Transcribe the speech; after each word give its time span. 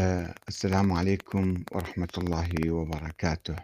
آه، 0.00 0.34
السلام 0.48 0.92
عليكم 0.92 1.64
ورحمة 1.72 2.08
الله 2.18 2.70
وبركاته. 2.70 3.56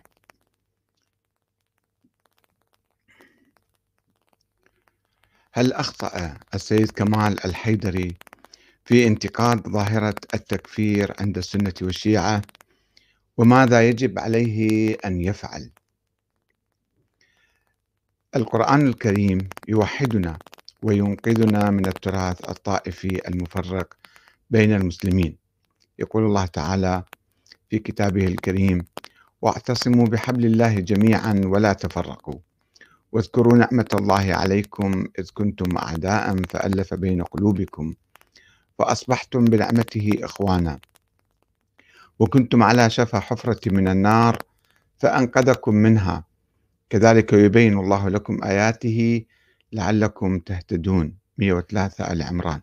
هل 5.53 5.73
أخطأ 5.73 6.37
السيد 6.55 6.91
كمال 6.91 7.45
الحيدري 7.45 8.17
في 8.85 9.07
انتقاد 9.07 9.69
ظاهرة 9.69 10.15
التكفير 10.35 11.15
عند 11.21 11.39
السنة 11.39 11.75
والشيعة؟ 11.83 12.43
وماذا 13.37 13.89
يجب 13.89 14.19
عليه 14.19 14.97
أن 15.05 15.21
يفعل؟ 15.21 15.71
القرآن 18.37 18.87
الكريم 18.87 19.49
يوحدنا 19.69 20.39
وينقذنا 20.83 21.71
من 21.71 21.87
التراث 21.87 22.51
الطائفي 22.51 23.29
المفرق 23.29 23.95
بين 24.51 24.73
المسلمين. 24.73 25.46
يقول 25.99 26.25
الله 26.25 26.47
تعالى 26.47 27.05
في 27.71 27.79
كتابه 27.79 28.27
الكريم: 28.27 28.85
"واعتصموا 29.43 30.07
بحبل 30.07 30.47
الله 30.47 30.81
جميعًا 30.81 31.41
ولا 31.45 31.73
تفرقوا، 31.73 32.39
واذكروا 33.13 33.57
نعمة 33.57 33.87
الله 33.95 34.35
عليكم 34.35 35.07
إذ 35.19 35.31
كنتم 35.35 35.77
أعداء 35.77 36.37
فألف 36.51 36.95
بين 36.95 37.23
قلوبكم، 37.23 37.95
فأصبحتم 38.79 39.45
بنعمته 39.45 40.11
إخوانا، 40.23 40.79
وكنتم 42.19 42.63
على 42.63 42.91
شفا 42.91 43.21
حفرة 43.21 43.61
من 43.73 43.89
النار 43.89 44.39
فأنقذكم 44.99 45.75
منها، 45.75 46.25
كذلك 46.91 47.33
يبين 47.33 47.79
الله 47.79 48.09
لكم 48.09 48.45
آياته 48.45 49.25
لعلكم 49.73 50.39
تهتدون" 50.39 51.15
103 51.39 52.13
آل 52.13 52.23
عمران. 52.23 52.57
آه، 52.57 52.63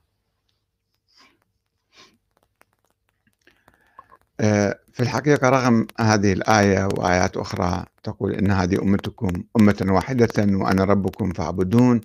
في 4.38 5.00
الحقيقة 5.00 5.50
رغم 5.50 5.88
هذه 6.00 6.34
الآية 6.34 6.86
وآيات 6.98 7.38
أخرى 7.38 7.86
تقول 8.04 8.34
إن 8.34 8.52
هذه 8.52 8.82
أمتكم 8.82 9.44
أمة 9.60 9.86
واحدة 9.90 10.30
وأنا 10.38 10.84
ربكم 10.84 11.34
فاعبدون 11.34 12.02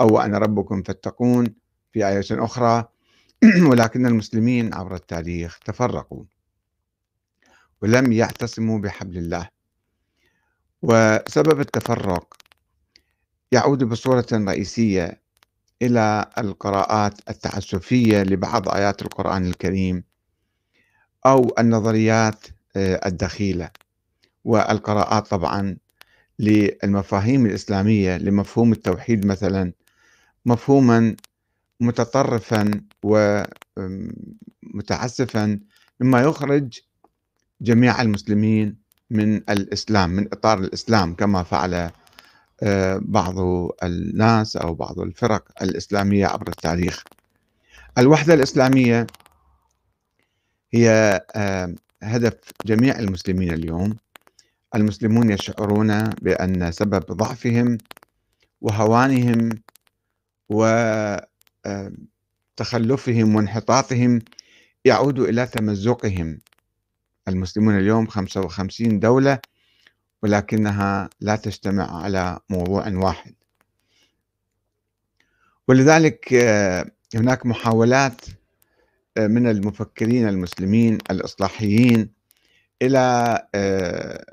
أو 0.00 0.20
أنا 0.20 0.38
ربكم 0.38 0.82
فاتقون 0.82 1.54
في 1.92 2.08
آية 2.08 2.24
أخرى. 2.30 2.84
ولكن 3.70 4.06
المسلمين 4.06 4.74
عبر 4.74 4.94
التاريخ 4.94 5.58
تفرقوا 5.58 6.24
ولم 7.82 8.12
يعتصموا 8.12 8.78
بحبل 8.78 9.18
الله. 9.18 9.48
وسبب 10.82 11.60
التفرق 11.60 12.34
يعود 13.52 13.84
بصورة 13.84 14.26
رئيسية 14.32 15.20
إلى 15.82 16.30
القراءات 16.38 17.18
التعسفية 17.28 18.22
لبعض 18.22 18.68
آيات 18.68 19.02
القرآن 19.02 19.46
الكريم. 19.46 20.04
أو 21.26 21.54
النظريات 21.58 22.46
آه، 22.76 23.00
الدخيلة 23.06 23.70
والقراءات 24.44 25.26
طبعا 25.26 25.76
للمفاهيم 26.38 27.46
الإسلامية 27.46 28.16
لمفهوم 28.16 28.72
التوحيد 28.72 29.26
مثلا 29.26 29.72
مفهوما 30.46 31.16
متطرفا 31.80 32.70
ومتعسفا 34.72 35.60
مما 36.00 36.20
يخرج 36.22 36.80
جميع 37.60 38.02
المسلمين 38.02 38.76
من 39.10 39.36
الإسلام 39.36 40.10
من 40.10 40.26
إطار 40.32 40.58
الإسلام 40.58 41.14
كما 41.14 41.42
فعل 41.42 41.90
آه، 42.62 43.00
بعض 43.02 43.34
الناس 43.82 44.56
أو 44.56 44.74
بعض 44.74 45.00
الفرق 45.00 45.44
الإسلامية 45.62 46.26
عبر 46.26 46.48
التاريخ. 46.48 47.04
الوحدة 47.98 48.34
الإسلامية 48.34 49.06
هي 50.74 51.20
هدف 52.02 52.34
جميع 52.64 52.98
المسلمين 52.98 53.52
اليوم. 53.52 53.96
المسلمون 54.74 55.30
يشعرون 55.30 56.02
بأن 56.10 56.72
سبب 56.72 57.04
ضعفهم 57.12 57.78
وهوانهم 58.60 59.48
وتخلفهم 62.58 63.34
وانحطاطهم 63.34 64.22
يعود 64.84 65.18
إلى 65.18 65.46
تمزقهم. 65.46 66.38
المسلمون 67.28 67.78
اليوم 67.78 68.06
55 68.06 69.00
دولة 69.00 69.38
ولكنها 70.22 71.10
لا 71.20 71.36
تجتمع 71.36 72.02
على 72.02 72.38
موضوع 72.50 72.88
واحد. 72.88 73.34
ولذلك 75.68 76.34
هناك 77.14 77.46
محاولات 77.46 78.20
من 79.18 79.46
المفكرين 79.46 80.28
المسلمين 80.28 80.98
الإصلاحيين 81.10 82.10
إلى 82.82 83.38
آه، 83.54 84.24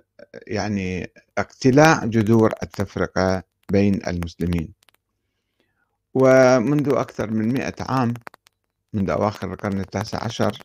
يعني 0.48 1.12
اقتلاع 1.38 2.06
جذور 2.06 2.54
التفرقة 2.64 3.44
بين 3.72 4.00
المسلمين. 4.08 4.74
ومنذ 6.14 6.90
أكثر 6.90 7.32
من 7.32 7.54
مئة 7.54 7.76
عام 7.80 8.14
منذ 8.94 9.10
أواخر 9.10 9.54
القرن 9.54 9.80
التاسع 9.80 10.24
عشر 10.24 10.58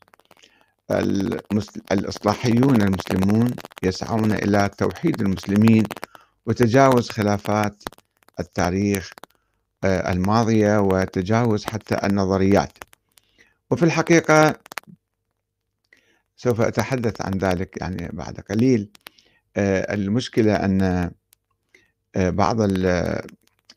الإصلاحيون 1.92 2.82
المسلمون 2.82 3.54
يسعون 3.82 4.32
إلى 4.32 4.70
توحيد 4.78 5.20
المسلمين 5.20 5.84
وتجاوز 6.46 7.10
خلافات 7.10 7.82
التاريخ 8.40 9.10
آه، 9.84 10.12
الماضية 10.12 10.80
وتجاوز 10.80 11.64
حتى 11.64 12.06
النظريات. 12.06 12.72
وفي 13.70 13.82
الحقيقة 13.82 14.54
سوف 16.36 16.60
أتحدث 16.60 17.22
عن 17.22 17.38
ذلك 17.38 17.80
يعني 17.80 18.10
بعد 18.12 18.40
قليل. 18.40 18.90
آه، 19.56 19.94
المشكلة 19.94 20.54
أن 20.54 21.10
آه، 22.16 22.30
بعض 22.30 22.56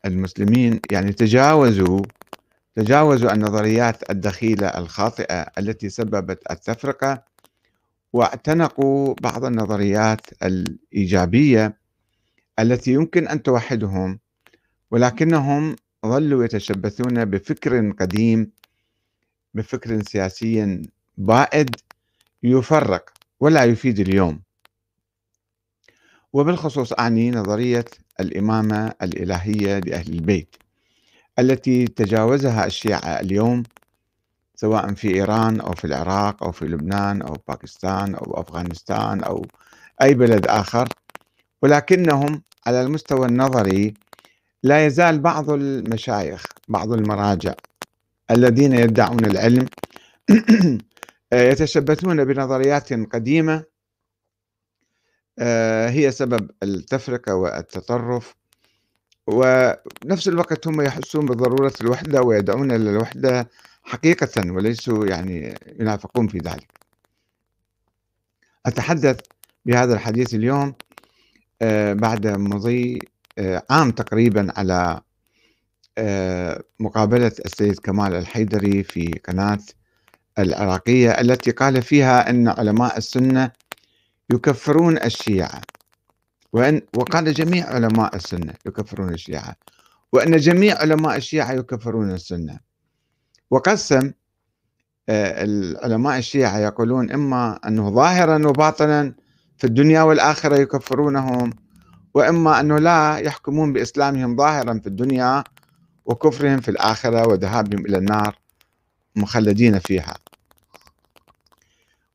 المسلمين 0.04 0.80
يعني 0.90 1.12
تجاوزوا 1.12 2.02
تجاوزوا 2.74 3.32
النظريات 3.32 4.10
الدخيلة 4.10 4.66
الخاطئة 4.66 5.40
التي 5.58 5.88
سببت 5.88 6.50
التفرقة 6.50 7.24
واعتنقوا 8.12 9.14
بعض 9.22 9.44
النظريات 9.44 10.20
الإيجابية 10.42 11.76
التي 12.58 12.92
يمكن 12.92 13.28
أن 13.28 13.42
توحدهم 13.42 14.18
ولكنهم 14.90 15.76
ظلوا 16.06 16.44
يتشبثون 16.44 17.24
بفكر 17.24 17.90
قديم 17.90 18.50
بفكر 19.54 20.02
سياسي 20.02 20.82
بائد 21.18 21.76
يفرق 22.42 23.10
ولا 23.40 23.64
يفيد 23.64 24.00
اليوم. 24.00 24.40
وبالخصوص 26.32 26.92
أعني 26.92 27.30
نظرية 27.30 27.84
الإمامة 28.20 28.92
الإلهية 29.02 29.78
لأهل 29.78 30.12
البيت 30.12 30.56
التي 31.38 31.86
تجاوزها 31.86 32.66
الشيعة 32.66 33.20
اليوم 33.20 33.62
سواء 34.54 34.94
في 34.94 35.14
إيران 35.14 35.60
أو 35.60 35.72
في 35.72 35.84
العراق 35.84 36.44
أو 36.44 36.52
في 36.52 36.64
لبنان 36.64 37.22
أو 37.22 37.36
باكستان 37.48 38.14
أو 38.14 38.40
أفغانستان 38.40 39.22
أو 39.22 39.46
أي 40.02 40.14
بلد 40.14 40.46
آخر 40.46 40.88
ولكنهم 41.62 42.42
على 42.66 42.82
المستوى 42.82 43.26
النظري 43.26 43.94
لا 44.62 44.86
يزال 44.86 45.18
بعض 45.18 45.50
المشايخ 45.50 46.44
بعض 46.68 46.92
المراجع 46.92 47.54
الذين 48.30 48.72
يدعون 48.72 49.24
العلم 49.24 49.66
يتشبثون 51.32 52.24
بنظريات 52.24 52.92
قديمة 52.92 53.64
آه، 55.38 55.88
هي 55.88 56.10
سبب 56.10 56.50
التفرقة 56.62 57.34
والتطرف. 57.34 58.34
ونفس 59.26 60.28
الوقت 60.28 60.66
هم 60.66 60.80
يحسون 60.80 61.26
بضرورة 61.26 61.72
الوحدة 61.80 62.22
ويدعون 62.22 62.70
إلى 62.72 62.90
الوحدة 62.90 63.48
حقيقة 63.82 64.52
وليسوا 64.52 65.06
يعني 65.06 65.54
ينافقون 65.80 66.28
في 66.28 66.38
ذلك. 66.38 66.68
أتحدث 68.66 69.20
بهذا 69.66 69.94
الحديث 69.94 70.34
اليوم 70.34 70.74
آه، 71.62 71.92
بعد 71.92 72.26
مضي 72.26 72.98
آه، 73.38 73.62
عام 73.70 73.90
تقريبا 73.90 74.52
على 74.56 75.00
مقابلة 76.80 77.32
السيد 77.44 77.78
كمال 77.78 78.14
الحيدري 78.14 78.82
في 78.82 79.20
قناة 79.28 79.58
العراقية 80.38 81.10
التي 81.10 81.50
قال 81.50 81.82
فيها 81.82 82.30
أن 82.30 82.48
علماء 82.48 82.98
السنة 82.98 83.50
يكفرون 84.32 84.96
الشيعة 84.96 85.60
وأن 86.52 86.82
وقال 86.96 87.34
جميع 87.34 87.66
علماء 87.66 88.16
السنة 88.16 88.54
يكفرون 88.66 89.14
الشيعة 89.14 89.56
وأن 90.12 90.36
جميع 90.36 90.78
علماء 90.78 91.16
الشيعة 91.16 91.52
يكفرون 91.52 92.10
السنة. 92.10 92.60
وقسم 93.50 94.12
آه، 95.08 95.44
العلماء 95.44 96.18
الشيعة 96.18 96.58
يقولون 96.58 97.10
إما 97.10 97.60
أنه 97.66 97.90
ظاهرا 97.90 98.48
وباطنا 98.48 99.14
في 99.58 99.66
الدنيا 99.66 100.02
والآخرة 100.02 100.56
يكفرونهم 100.56 101.50
وإما 102.14 102.60
أنه 102.60 102.78
لا 102.78 103.16
يحكمون 103.16 103.72
بإسلامهم 103.72 104.36
ظاهرا 104.36 104.78
في 104.78 104.86
الدنيا 104.86 105.44
وكفرهم 106.10 106.60
في 106.60 106.70
الآخرة 106.70 107.28
وذهابهم 107.28 107.86
إلى 107.86 107.98
النار 107.98 108.38
مخلدين 109.16 109.78
فيها. 109.78 110.14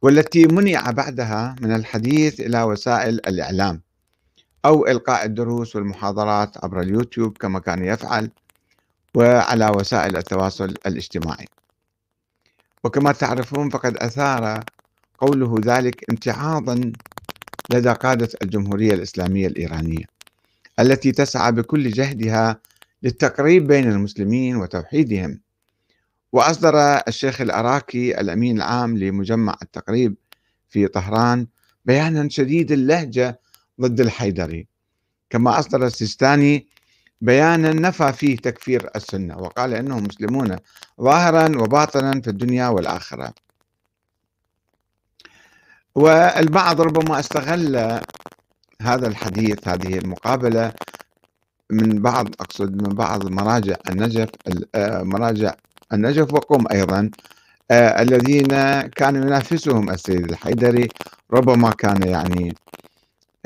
والتي 0.01 0.47
منع 0.47 0.91
بعدها 0.91 1.55
من 1.61 1.75
الحديث 1.75 2.39
إلى 2.39 2.63
وسائل 2.63 3.13
الإعلام 3.13 3.81
أو 4.65 4.87
إلقاء 4.87 5.25
الدروس 5.25 5.75
والمحاضرات 5.75 6.63
عبر 6.63 6.81
اليوتيوب 6.81 7.37
كما 7.37 7.59
كان 7.59 7.85
يفعل 7.85 8.29
وعلى 9.15 9.67
وسائل 9.67 10.17
التواصل 10.17 10.73
الاجتماعي. 10.85 11.45
وكما 12.83 13.11
تعرفون 13.11 13.69
فقد 13.69 13.97
أثار 13.97 14.63
قوله 15.17 15.55
ذلك 15.59 16.09
امتعاضا 16.09 16.91
لدى 17.73 17.89
قادة 17.91 18.29
الجمهورية 18.41 18.93
الإسلامية 18.93 19.47
الإيرانية 19.47 20.05
التي 20.79 21.11
تسعى 21.11 21.51
بكل 21.51 21.91
جهدها 21.91 22.59
للتقريب 23.03 23.67
بين 23.67 23.91
المسلمين 23.91 24.55
وتوحيدهم. 24.55 25.41
وأصدر 26.31 26.75
الشيخ 27.07 27.41
العراقي 27.41 28.21
الأمين 28.21 28.57
العام 28.57 28.97
لمجمع 28.97 29.57
التقريب 29.61 30.15
في 30.69 30.87
طهران 30.87 31.47
بيانا 31.85 32.29
شديد 32.29 32.71
اللهجة 32.71 33.39
ضد 33.81 33.99
الحيدري. 34.01 34.67
كما 35.29 35.59
أصدر 35.59 35.85
السيستاني 35.85 36.67
بيانا 37.21 37.73
نفى 37.73 38.13
فيه 38.13 38.37
تكفير 38.37 38.89
السنة 38.95 39.37
وقال 39.37 39.73
إنهم 39.73 40.03
مسلمون 40.03 40.55
ظاهرا 41.01 41.61
وباطنا 41.61 42.21
في 42.21 42.29
الدنيا 42.29 42.67
والآخرة. 42.67 43.33
والبعض 45.95 46.81
ربما 46.81 47.19
استغل 47.19 48.01
هذا 48.81 49.07
الحديث 49.07 49.67
هذه 49.67 49.97
المقابلة 49.97 50.73
من 51.71 52.01
بعض 52.01 52.27
أقصد 52.39 52.81
من 52.87 52.95
بعض 52.95 53.31
مراجع 53.31 53.75
النجف 53.89 54.29
آه، 54.75 55.03
مراجع 55.03 55.53
النجف 55.93 56.33
وقم 56.33 56.65
أيضا 56.71 57.09
آه، 57.71 58.01
الذين 58.01 58.47
كانوا 58.81 59.25
ينافسهم 59.25 59.89
السيد 59.89 60.31
الحيدري 60.31 60.87
ربما 61.33 61.71
كان 61.71 62.03
يعني 62.03 62.55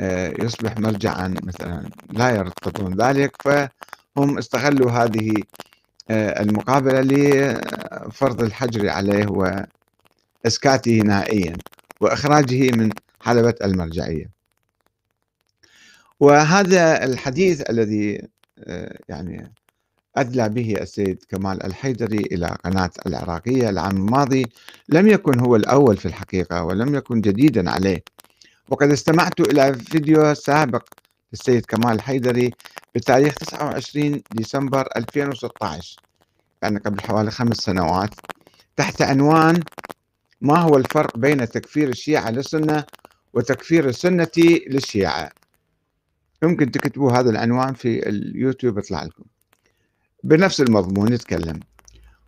آه، 0.00 0.34
يصبح 0.38 0.78
مرجعا 0.78 1.34
مثلا 1.42 1.90
لا 2.10 2.30
يرتضون 2.30 2.94
ذلك 2.94 3.32
فهم 3.44 4.38
استغلوا 4.38 4.90
هذه 4.90 5.34
المقابلة 6.10 7.00
لفرض 7.00 8.42
الحجر 8.42 8.88
عليه 8.88 9.26
وإسكاته 10.44 10.92
نهائيا 11.02 11.56
وإخراجه 12.00 12.76
من 12.76 12.90
حلبة 13.20 13.54
المرجعية. 13.64 14.39
وهذا 16.20 17.04
الحديث 17.04 17.70
الذي 17.70 18.28
آه، 18.58 18.98
يعني 19.08 19.52
أدلى 20.16 20.48
به 20.48 20.74
السيد 20.80 21.24
كمال 21.28 21.66
الحيدري 21.66 22.18
إلى 22.18 22.56
قناة 22.64 22.90
العراقية 23.06 23.68
العام 23.70 23.96
الماضي 23.96 24.46
لم 24.88 25.08
يكن 25.08 25.40
هو 25.40 25.56
الأول 25.56 25.96
في 25.96 26.06
الحقيقة 26.06 26.64
ولم 26.64 26.94
يكن 26.94 27.20
جديدا 27.20 27.70
عليه. 27.70 28.04
وقد 28.68 28.90
استمعت 28.90 29.40
إلى 29.40 29.74
فيديو 29.74 30.34
سابق 30.34 30.88
للسيد 31.32 31.66
كمال 31.66 31.92
الحيدري 31.92 32.50
بتاريخ 32.94 33.34
29 33.34 34.22
ديسمبر 34.30 34.88
2016 34.96 36.00
يعني 36.62 36.78
قبل 36.78 37.00
حوالي 37.00 37.30
خمس 37.30 37.56
سنوات 37.56 38.10
تحت 38.76 39.02
عنوان 39.02 39.60
ما 40.40 40.58
هو 40.58 40.76
الفرق 40.76 41.16
بين 41.16 41.48
تكفير 41.48 41.88
الشيعة 41.88 42.30
للسنة 42.30 42.84
وتكفير 43.34 43.88
السنة 43.88 44.30
للشيعة؟ 44.70 45.30
يمكن 46.42 46.70
تكتبوا 46.70 47.12
هذا 47.12 47.30
العنوان 47.30 47.74
في 47.74 48.08
اليوتيوب 48.08 48.78
يطلع 48.78 49.04
لكم. 49.04 49.24
بنفس 50.24 50.60
المضمون 50.60 51.12
يتكلم 51.12 51.60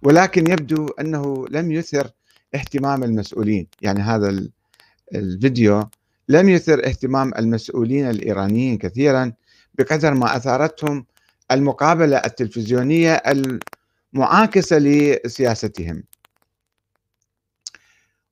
ولكن 0.02 0.50
يبدو 0.50 0.88
أنه 0.88 1.48
لم 1.48 1.72
يثر 1.72 2.10
اهتمام 2.54 3.04
المسؤولين. 3.04 3.66
يعني 3.82 4.00
هذا 4.00 4.48
الفيديو 5.14 5.88
لم 6.28 6.48
يثر 6.48 6.86
اهتمام 6.86 7.34
المسؤولين 7.38 8.10
الإيرانيين 8.10 8.78
كثيرا 8.78 9.32
بقدر 9.74 10.14
ما 10.14 10.36
أثارتهم 10.36 11.06
المقابلة 11.50 12.16
التلفزيونية 12.16 13.22
المعاكسة 14.14 14.78
لسياستهم. 14.78 16.04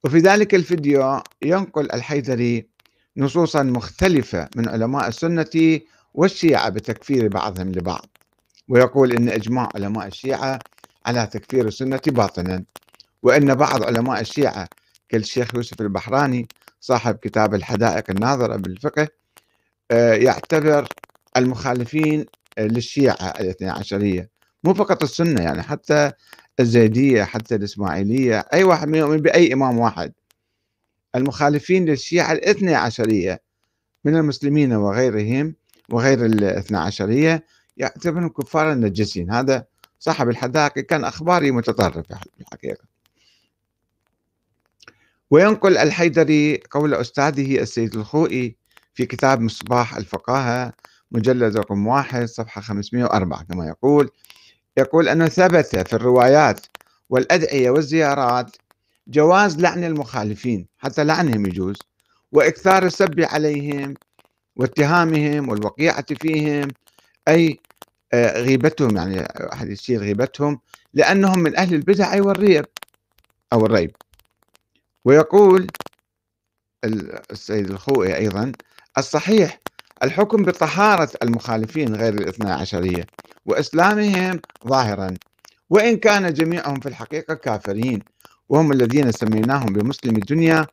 وفي 0.05 0.19
ذلك 0.19 0.55
الفيديو 0.55 1.23
ينقل 1.43 1.93
الحيدري 1.93 2.69
نصوصا 3.20 3.62
مختلفة 3.62 4.49
من 4.56 4.69
علماء 4.69 5.08
السنة 5.08 5.81
والشيعة 6.14 6.69
بتكفير 6.69 7.28
بعضهم 7.28 7.69
لبعض. 7.72 8.06
ويقول 8.69 9.12
إن 9.12 9.28
إجماع 9.28 9.69
علماء 9.75 10.06
الشيعة 10.06 10.58
على 11.06 11.26
تكفير 11.26 11.67
السنة 11.67 12.00
باطنا 12.06 12.64
وإن 13.22 13.55
بعض 13.55 13.82
علماء 13.82 14.20
الشيعة 14.20 14.69
كالشيخ 15.08 15.55
يوسف 15.55 15.81
البحراني 15.81 16.49
صاحب 16.81 17.14
كتاب 17.14 17.55
الحدائق 17.55 18.11
الناظرة 18.11 18.56
بالفقه 18.56 19.08
آه، 19.90 20.14
يعتبر 20.14 20.88
المخالفين 21.37 22.26
للشيعة 22.58 23.34
الاثنى 23.40 23.70
عشرية. 23.70 24.31
مو 24.64 24.75
فقط 24.75 25.02
السنة 25.02 25.43
يعني 25.43 25.62
حتى 25.62 26.12
الزيدية 26.61 27.25
حتى 27.25 27.55
الإسماعيلية 27.55 28.44
أي 28.52 28.64
واحد 28.64 28.88
منهم 28.88 29.00
يؤمن 29.00 29.22
بأي 29.22 29.52
إمام 29.52 29.78
واحد. 29.78 30.12
المخالفين 31.14 31.84
للشيعة 31.84 32.32
الاثنى 32.32 32.74
عشرية 32.74 33.42
من 34.04 34.16
المسلمين 34.16 34.72
وغيرهم 34.72 35.54
وغير 35.90 36.26
الاثنى 36.26 36.78
عشرية 36.78 37.44
يعتبرهم 37.76 38.28
كفارا 38.28 38.74
نجسين. 38.74 39.30
هذا 39.30 39.64
صاحب 39.98 40.28
الحدائق 40.28 40.72
كان 40.78 41.04
أخباري 41.04 41.50
متطرف 41.50 42.06
في 42.06 42.40
الحقيقة. 42.40 42.84
وينقل 45.30 45.78
الحيدري 45.78 46.62
قول 46.70 46.94
أستاذه 46.94 47.60
السيد 47.60 47.94
الخوئي 47.94 48.56
في 48.94 49.06
كتاب 49.06 49.40
مصباح 49.40 49.96
الفقاهة 49.96 50.72
مجلد 51.12 51.56
رقم 51.56 51.86
واحد 51.86 52.24
صفحة 52.24 52.60
504 52.60 53.42
كما 53.42 53.66
يقول 53.66 54.10
يقول 54.76 55.08
أنه 55.08 55.28
ثبت 55.28 55.66
في 55.88 55.92
الروايات 55.92 56.66
والأدعية 57.10 57.70
والزيارات 57.70 58.56
جواز 59.10 59.58
لعن 59.60 59.84
المخالفين 59.84 60.66
حتى 60.78 61.04
لعنهم 61.04 61.46
يجوز. 61.46 61.76
وإكثار 62.32 62.86
السب 62.86 63.20
عليهم 63.20 63.94
واتهامهم 64.56 65.48
والوقيعة 65.48 66.06
فيهم 66.20 66.69
أي 67.29 67.58
آه، 68.12 68.40
غيبتهم 68.43 68.96
يعني 68.96 69.20
أحد 69.52 69.69
يصير 69.69 70.00
غيبتهم 70.00 70.60
لأنهم 70.94 71.38
من 71.38 71.56
أهل 71.56 71.74
البدع 71.74 72.22
والريب 72.22 72.67
أو 73.52 73.67
الريب. 73.67 73.96
ويقول 75.05 75.67
السيد 77.31 77.70
الخوئي 77.70 78.17
أيضا 78.17 78.52
الصحيح 78.98 79.60
الحكم 80.02 80.43
بطهارة 80.43 81.10
المخالفين 81.22 81.94
غير 81.94 82.14
الاثنى 82.14 82.50
عشرية 82.50 83.06
وإسلامهم 83.46 84.40
ظاهرا 84.69 85.14
وإن 85.70 85.96
كان 85.96 86.32
جميعهم 86.32 86.81
في 86.81 86.88
الحقيقة 86.88 87.34
كافرين. 87.34 88.02
وهم 88.50 88.72
الذين 88.72 89.12
سميناهم 89.12 89.72
بمسلم 89.72 90.16
الدنيا 90.16 90.66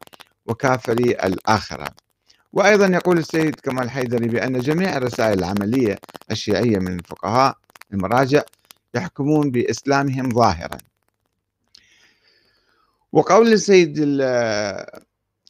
وكافري 0.45 1.11
الآخرة. 1.11 1.87
وأيضا 2.53 2.87
يقول 2.87 3.17
السيد 3.17 3.55
كمال 3.55 3.83
الحيدري 3.83 4.27
بأن 4.27 4.59
جميع 4.59 4.97
الرسائل 4.97 5.39
العملية 5.39 5.99
الشيعية 6.31 6.79
من 6.79 6.99
الفقهاء 6.99 7.57
المراجع 7.93 8.41
يحكمون 8.95 9.51
بإسلامهم 9.51 10.29
ظاهرا. 10.29 10.77
وقول 13.11 13.53
السيد 13.53 14.17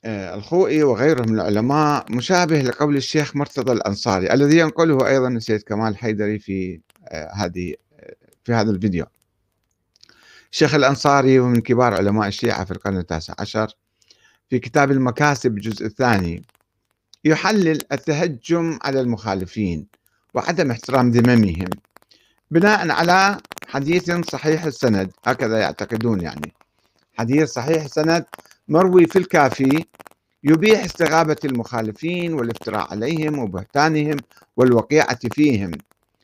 آه، 0.05 0.36
الخوئي 0.36 0.84
وغيره 0.84 1.22
من 1.22 1.36
العلماء 1.36 2.05
مشابه 2.12 2.62
لقول 2.62 2.98
الشيخ 2.98 3.36
مرتضى 3.36 3.72
الأنصاري 3.72 4.34
الذي 4.34 4.57
ينقله 4.57 5.07
أيضا 5.07 5.27
السيد 5.27 5.62
كمال 5.62 5.88
الحيدري 5.88 6.39
في 6.39 6.81
آه، 7.07 7.31
هذه 7.34 7.74
آه، 8.00 8.15
في 8.43 8.53
هذا 8.53 8.72
الفيديو. 8.72 9.05
الشيخ 10.58 10.76
الأنصاري 10.76 11.40
ومن 11.40 11.62
كبار 11.62 11.94
علماء 11.94 12.28
الشيعة 12.28 12.66
في 12.66 12.72
القرن 12.72 12.98
التاسع 12.98 13.34
عشر 13.40 13.68
في 14.50 14.60
كتاب 14.60 14.92
المكاسب 14.92 15.58
الجزء 15.58 15.86
الثاني 15.86 16.44
يحلل 17.26 17.80
التهجم 17.92 18.80
على 18.84 19.02
المخالفين 19.02 19.88
وعدم 20.34 20.72
احترام 20.72 21.12
ذممهم 21.12 21.70
بناء 22.52 22.92
على 22.92 23.38
حديث 23.68 24.12
صحيح 24.12 24.64
السند 24.64 25.12
هكذا 25.26 25.60
يعتقدون 25.60 26.22
يعني. 26.22 26.54
حديث 27.18 27.50
صحيح 27.50 27.84
السند 27.84 28.26
مروي 28.68 29.06
في 29.06 29.20
الكافي 29.20 29.86
يبيح 30.44 30.84
استغابة 30.84 31.38
المخالفين 31.46 32.34
والافتراء 32.34 32.92
عليهم 32.92 33.40
وبهتانهم 33.40 34.18
والوقيعة 34.58 35.20
فيهم 35.32 35.72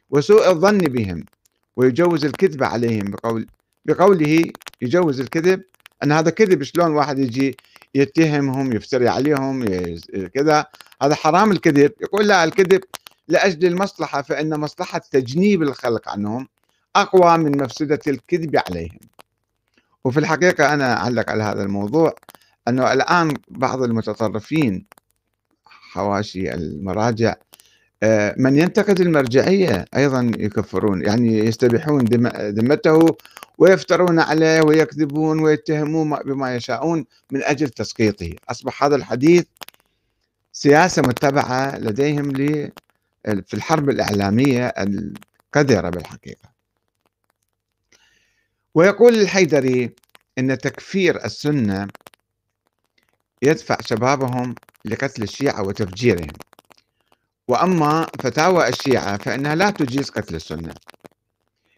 وسوء 0.09 0.49
الظن 0.51 0.77
بهم 0.77 1.25
ويجوز 1.75 2.25
الكذب 2.25 2.63
عليهم 2.63 3.11
بقول 3.11 3.47
بقوله 3.85 4.51
يجوز 4.81 5.19
الكذب 5.19 5.63
أن 6.03 6.11
هذا 6.11 6.29
كذب 6.29 6.63
شلون 6.63 6.91
واحد 6.91 7.19
يجي 7.19 7.57
يتهمهم 7.95 8.73
يفتري 8.73 9.07
عليهم 9.07 9.65
كذا 10.33 10.65
هذا 11.01 11.15
حرام 11.15 11.51
الكذب. 11.51 11.91
يقول 12.01 12.27
لا 12.27 12.43
الكذب 12.43 12.81
لأجل 13.27 13.67
المصلحة 13.67 14.21
فإن 14.21 14.59
مصلحة 14.59 15.01
تجنيب 15.11 15.61
الخلق 15.61 16.09
عنهم 16.09 16.47
أقوى 16.95 17.37
من 17.37 17.63
مفسدة 17.63 17.99
الكذب 18.07 18.61
عليهم. 18.69 18.99
وفي 20.03 20.19
الحقيقة 20.19 20.73
أنا 20.73 20.97
أعلق 20.97 21.29
على 21.29 21.43
هذا 21.43 21.63
الموضوع 21.63 22.15
أنه 22.67 22.93
الآن 22.93 23.33
بعض 23.47 23.81
المتطرفين 23.81 24.85
حواشي 25.65 26.53
المراجع 26.53 27.35
من 28.37 28.55
ينتقد 28.55 28.99
المرجعية 28.99 29.85
أيضا 29.95 30.31
يكفرون 30.37 31.05
يعني 31.05 31.39
يستبيحون 31.39 32.01
ذمته 32.35 33.17
ويفترون 33.57 34.19
عليه 34.19 34.61
ويكذبون 34.61 35.39
ويتهمون 35.39 36.15
بما 36.25 36.55
يشاءون 36.55 37.05
من 37.31 37.43
أجل 37.43 37.69
تسقيطه. 37.69 38.35
أصبح 38.49 38.83
هذا 38.83 38.95
الحديث 38.95 39.45
سياسة 40.51 41.01
متبعة 41.01 41.77
لديهم 41.79 42.33
في 43.23 43.53
الحرب 43.53 43.89
الإعلامية 43.89 44.67
القذرة 44.67 45.89
بالحقيقة. 45.89 46.49
ويقول 48.75 49.13
الحيدري 49.19 49.95
أن 50.37 50.57
تكفير 50.57 51.25
السنة 51.25 51.87
يدفع 53.41 53.77
شبابهم 53.81 54.55
لقتل 54.85 55.23
الشيعة 55.23 55.63
وتفجيرهم. 55.63 56.31
وأما 57.47 58.07
فتاوى 58.19 58.69
الشيعة 58.69 59.17
فإنها 59.17 59.55
لا 59.55 59.69
تجيز 59.69 60.09
قتل 60.09 60.35
السنة. 60.35 60.73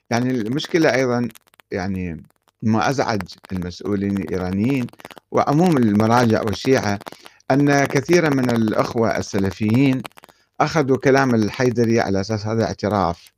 يعني 0.09 0.31
المشكلة 0.31 0.93
أيضا 0.95 1.29
يعني 1.71 2.23
ما 2.61 2.89
أزعج 2.89 3.21
المسؤولين 3.51 4.17
الإيرانيين 4.17 4.87
وعموم 5.31 5.77
المراجع 5.77 6.41
والشيعة 6.41 6.99
أن 7.51 7.85
كثيرا 7.85 8.29
من 8.29 8.49
الأخوة 8.49 9.17
السلفيين 9.17 10.01
أخذوا 10.61 10.97
كلام 10.97 11.35
الحيدري 11.35 11.99
على 11.99 12.21
أساس 12.21 12.45
هذا 12.47 12.63
اعتراف 12.63 13.31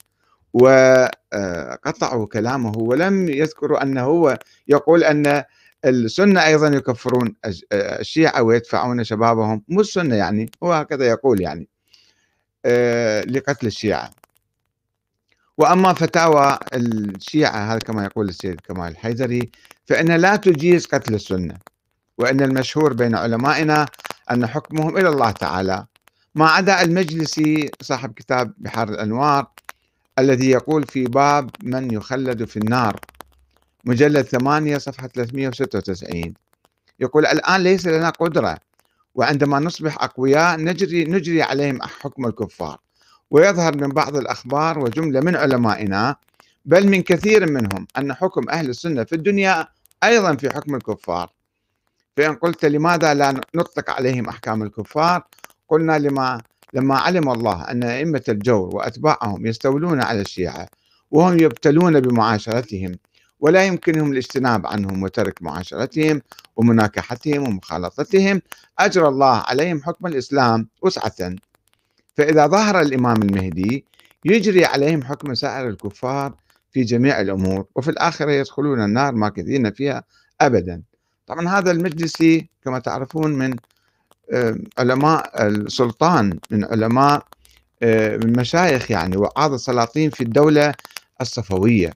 وقطعوا 0.53 2.27
كلامه 2.27 2.77
ولم 2.77 3.29
يذكروا 3.29 3.83
أنه 3.83 4.01
هو 4.03 4.39
يقول 4.67 5.03
أن 5.03 5.43
السنة 5.85 6.45
أيضا 6.45 6.67
يكفرون 6.67 7.35
الشيعة 7.73 8.41
ويدفعون 8.43 9.03
شبابهم 9.03 9.63
مو 9.67 9.81
السنة 9.81 10.15
يعني 10.15 10.51
هو 10.63 10.73
هكذا 10.73 11.07
يقول 11.07 11.41
يعني. 11.41 11.69
لقتل 13.27 13.67
الشيعة. 13.67 14.11
وأما 15.57 15.93
فتاوى 15.93 16.59
الشيعة 16.73 17.73
هذا 17.73 17.79
كما 17.79 18.05
يقول 18.05 18.29
السيد 18.29 18.61
كمال 18.61 18.91
الحيدري 18.91 19.51
فإنها 19.85 20.17
لا 20.17 20.35
تجيز 20.35 20.85
قتل 20.85 21.13
السنة 21.15 21.57
وأن 22.17 22.41
المشهور 22.41 22.93
بين 22.93 23.15
علمائنا 23.15 23.85
أن 24.31 24.47
حكمهم 24.47 24.97
إلى 24.97 25.09
الله 25.09 25.31
تعالى. 25.31 25.85
ما 26.35 26.47
عدا 26.49 26.81
المجلسي 26.81 27.71
صاحب 27.81 28.13
كتاب 28.13 28.53
بحار 28.57 28.89
الأنوار 28.89 29.47
الذي 30.19 30.49
يقول 30.49 30.83
في 30.83 31.03
باب 31.03 31.49
من 31.63 31.93
يخلد 31.93 32.45
في 32.45 32.57
النار 32.57 32.99
مجلد 33.85 34.21
8 34.25 34.77
صفحة 34.77 35.07
396 35.07 36.33
يقول 36.99 37.25
الآن 37.25 37.61
ليس 37.61 37.87
لنا 37.87 38.09
قدرة 38.09 38.57
وعندما 39.17 39.59
نصبح 39.59 40.03
أقوياء 40.03 40.59
نجري, 40.59 41.03
نجري 41.05 41.41
عليهم 41.41 41.81
حكم 41.81 42.25
الكفار 42.25 42.77
ويظهر 43.31 43.77
من 43.77 43.87
بعض 43.87 44.15
الأخبار 44.15 44.79
وجملة 44.79 45.19
من 45.19 45.35
علمائنا 45.35 46.15
بل 46.65 46.87
من 46.87 47.01
كثير 47.01 47.51
منهم 47.51 47.87
أن 47.97 48.13
حكم 48.13 48.49
أهل 48.49 48.69
السنة 48.69 49.03
في 49.03 49.15
الدنيا 49.15 49.67
أيضا 50.03 50.35
في 50.35 50.49
حكم 50.49 50.75
الكفار. 50.75 51.29
فإن 52.17 52.35
قلت 52.35 52.65
لماذا 52.65 53.13
لا 53.13 53.31
نطلق 53.55 53.89
عليهم 53.89 54.29
أحكام 54.29 54.63
الكفار؟ 54.63 55.23
قلنا 55.69 55.99
لما 55.99 56.41
لما 56.73 56.97
علم 56.97 57.29
الله 57.31 57.71
أن 57.71 57.83
أئمة 57.83 58.23
الجور 58.29 58.75
وأتباعهم 58.75 59.45
يستولون 59.45 60.01
على 60.01 60.21
الشيعة 60.21 60.67
وهم 61.11 61.39
يبتلون 61.39 61.99
بمعاشرتهم. 61.99 62.91
ولا 63.39 63.65
يمكنهم 63.65 64.11
الاجتناب 64.11 64.67
عنهم 64.67 65.03
وترك 65.03 65.41
معاشرتهم 65.41 66.21
ومناكحتهم 66.55 67.47
ومخالطتهم. 67.47 68.41
أجرى 68.79 69.07
الله 69.07 69.35
عليهم 69.35 69.83
حكم 69.83 70.07
الإسلام 70.07 70.67
وسعة. 70.81 71.35
فإذا 72.15 72.47
ظهر 72.47 72.81
الإمام 72.81 73.21
المهدي 73.21 73.85
يجري 74.25 74.65
عليهم 74.65 75.03
حكم 75.03 75.33
سائر 75.33 75.69
الكفار 75.69 76.35
في 76.71 76.83
جميع 76.83 77.21
الأمور 77.21 77.65
وفي 77.75 77.91
الآخرة 77.91 78.31
يدخلون 78.31 78.83
النار 78.83 79.15
ماكثين 79.15 79.71
فيها 79.71 80.03
أبدا. 80.41 80.81
طبعا 81.27 81.49
هذا 81.49 81.71
المجلسي 81.71 82.49
كما 82.65 82.79
تعرفون 82.79 83.31
من 83.31 83.55
علماء 84.77 85.47
السلطان 85.47 86.39
من 86.51 86.65
علماء 86.65 87.25
من 88.23 88.33
مشايخ 88.37 88.91
يعني 88.91 89.17
وعاض 89.17 89.53
السلاطين 89.53 90.09
في 90.09 90.23
الدولة 90.23 90.73
الصفوية. 91.21 91.93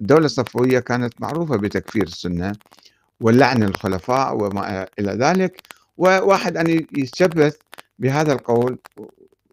الدولة 0.00 0.26
الصفوية 0.26 0.78
كانت 0.78 1.20
معروفة 1.20 1.56
بتكفير 1.56 2.02
السنة 2.02 2.52
واللعن 3.20 3.62
الخلفاء 3.62 4.34
وما 4.36 4.86
إلى 4.98 5.12
ذلك. 5.12 5.62
وواحد 5.96 6.56
أن 6.56 6.70
يتشبث 6.70 7.56
بهذا 7.98 8.32
القول 8.32 8.78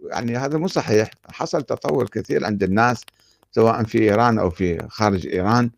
يعني 0.04 0.38
هذا 0.38 0.58
مو 0.58 0.68
صحيح. 0.68 1.12
حصل 1.32 1.64
تطور 1.64 2.10
كثير 2.10 2.46
عند 2.46 2.64
الناس 2.64 3.02
سواء 3.52 3.84
في 3.84 4.00
إيران 4.00 4.40
أو 4.40 4.50
في 4.50 4.88
خارج 4.90 5.28
إيران. 5.28 5.72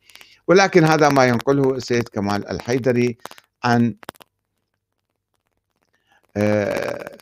ولكن 0.47 0.83
هذا 0.83 1.09
ما 1.09 1.25
ينقله 1.25 1.75
السيد 1.75 2.09
كمال 2.09 2.49
الحيدري 2.49 3.17
عن 3.63 3.95
آه، 6.37 7.17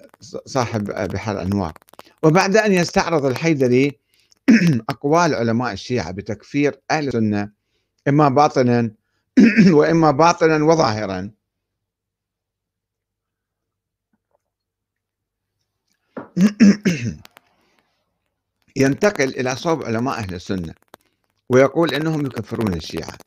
صاحب 0.46 0.84
بحر 0.84 1.32
الأنوار. 1.32 1.74
وبعد 2.24 2.58
أن 2.58 2.74
يستعرض 2.74 3.26
الحيدري 3.26 4.00
أقوال 4.90 5.36
علماء 5.36 5.74
الشيعة 5.74 6.12
بتكفير 6.12 6.82
أهل 6.92 7.08
السنة 7.08 7.52
إما 8.08 8.30
باطنا 8.30 8.92
وإما 9.78 10.12
باطنا 10.12 10.66
وظاهرا. 10.66 11.32
ينتقل 18.78 19.30
إلى 19.30 19.56
صوب 19.56 19.84
علماء 19.84 20.18
أهل 20.20 20.36
السنة 20.36 20.74
ويقول 21.50 21.94
إنهم 21.94 22.26
يكفرون 22.26 22.74
الشيعة. 22.74 23.18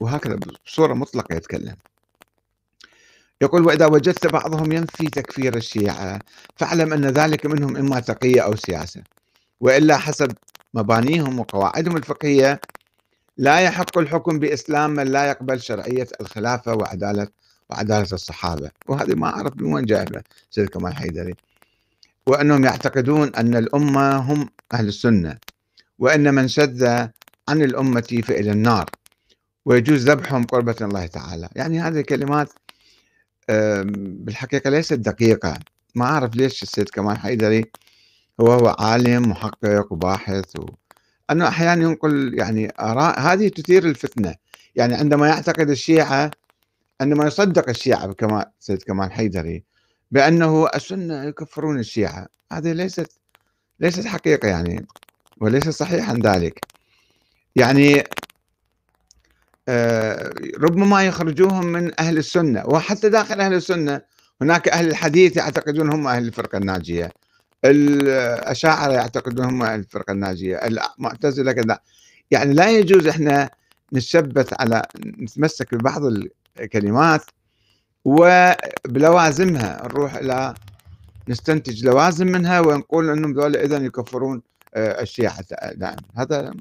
وهكذا 0.00 0.36
بصورة 0.66 0.94
مطلقة 0.94 1.34
يتكلم. 1.36 1.76
يقول 3.42 3.66
وإذا 3.66 3.86
وجدت 3.86 4.26
بعضهم 4.26 4.72
ينفي 4.72 5.06
تكفير 5.10 5.56
الشيعة 5.56 6.18
فاعلم 6.56 6.92
أن 6.92 7.06
ذلك 7.06 7.46
منهم 7.46 7.76
إما 7.76 8.00
تقية 8.00 8.40
أو 8.40 8.56
سياسة. 8.56 9.04
وإلا 9.60 9.96
حسب 9.96 10.32
مبانيهم 10.74 11.38
وقواعدهم 11.38 11.96
الفقهية 11.96 12.60
لا 13.36 13.60
يحق 13.60 13.98
الحكم 13.98 14.38
بإسلام 14.38 14.90
من 14.90 15.06
لا 15.06 15.24
يقبل 15.24 15.60
شرعية 15.60 16.08
الخلافة 16.20 16.74
وعدالة 16.74 17.28
وعدالة 17.70 18.08
الصحابة. 18.12 18.70
وهذه 18.88 19.14
ما 19.14 19.26
أعرف 19.26 19.52
من 19.56 19.72
وين 19.72 19.84
جايبة 19.84 20.22
سيد 20.50 20.68
كمال 20.68 20.96
حيدري. 20.96 21.34
وأنهم 22.26 22.64
يعتقدون 22.64 23.34
أن 23.34 23.56
الأمة 23.56 24.16
هم 24.16 24.48
أهل 24.72 24.88
السنة 24.88 25.38
وأن 25.98 26.34
من 26.34 26.48
شذ 26.48 26.84
عن 27.48 27.62
الأمة 27.62 28.22
فإلى 28.24 28.50
النار 28.50 28.90
ويجوز 29.64 30.10
ذبحهم 30.10 30.44
قربة 30.44 30.76
الله 30.80 31.06
تعالى. 31.06 31.48
يعني 31.56 31.80
هذه 31.80 32.00
كلمات 32.00 32.52
بالحقيقة 33.98 34.70
ليست 34.70 34.94
دقيقة. 34.94 35.58
ما 35.94 36.04
أعرف 36.04 36.36
ليش 36.36 36.62
السيد 36.62 36.88
كمال 36.88 37.18
حيدري 37.18 37.64
هو 38.40 38.52
هو 38.52 38.76
عالم 38.78 39.30
محقق 39.30 39.92
وباحث 39.92 40.56
و... 40.56 40.66
أنه 41.30 41.48
أحيانا 41.48 41.82
ينقل 41.82 42.34
يعني 42.34 42.72
آراء 42.80 43.20
هذه 43.20 43.48
تثير 43.48 43.84
الفتنة. 43.84 44.34
يعني 44.74 44.94
عندما 44.94 45.28
يعتقد 45.28 45.70
الشيعة 45.70 46.30
عندما 47.00 47.26
يصدق 47.26 47.68
الشيعة 47.68 48.12
كما 48.12 48.46
سيد 48.60 48.82
كمال 48.82 49.12
حيدري 49.12 49.64
بأنه 50.10 50.68
السنة 50.74 51.24
يكفرون 51.24 51.78
الشيعة. 51.78 52.26
هذه 52.52 52.72
ليست 52.72 53.18
ليست 53.80 54.06
حقيقة 54.06 54.48
يعني 54.48 54.86
وليس 55.40 55.68
صحيحا 55.68 56.14
ذلك. 56.14 56.60
يعني 57.56 58.04
آه، 59.68 60.34
ربما 60.60 61.06
يخرجوهم 61.06 61.66
من 61.66 62.00
أهل 62.00 62.18
السنة 62.18 62.62
وحتى 62.66 63.08
داخل 63.08 63.40
أهل 63.40 63.54
السنة 63.54 64.00
هناك 64.42 64.68
أهل 64.68 64.88
الحديث 64.88 65.36
يعتقدون 65.36 65.92
هم 65.92 66.08
أهل 66.08 66.26
الفرقة 66.26 66.58
الناجية. 66.58 67.12
الأشاعرة 67.64 68.92
يعتقدون 68.92 69.44
هم 69.44 69.62
الفرقة 69.62 70.12
الناجية 70.12 70.56
المعتزلة 70.56 71.52
كذا. 71.52 71.78
يعني 72.30 72.54
لا 72.54 72.70
يجوز 72.70 73.06
إحنا 73.06 73.50
نتشبث 73.92 74.60
على 74.60 74.82
نتمسك 75.06 75.74
ببعض 75.74 76.02
الكلمات 76.60 77.22
وبلوازمها 78.04 79.82
نروح 79.84 80.14
إلى 80.14 80.54
نستنتج 81.28 81.84
لوازم 81.86 82.26
منها 82.26 82.60
ونقول 82.60 83.10
أنهم 83.10 83.32
ذولا 83.32 83.64
إذا 83.64 83.76
يكفرون 83.76 84.42
آه، 84.74 85.02
الشيعة 85.02 85.44
دائما 85.74 86.02
هذا 86.16 86.52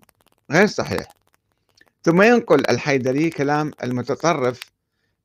غير 0.52 0.68
صحيح. 0.68 1.08
ثم 2.04 2.22
ينقل 2.22 2.64
الحيدري 2.70 3.30
كلام 3.30 3.72
المتطرف 3.84 4.60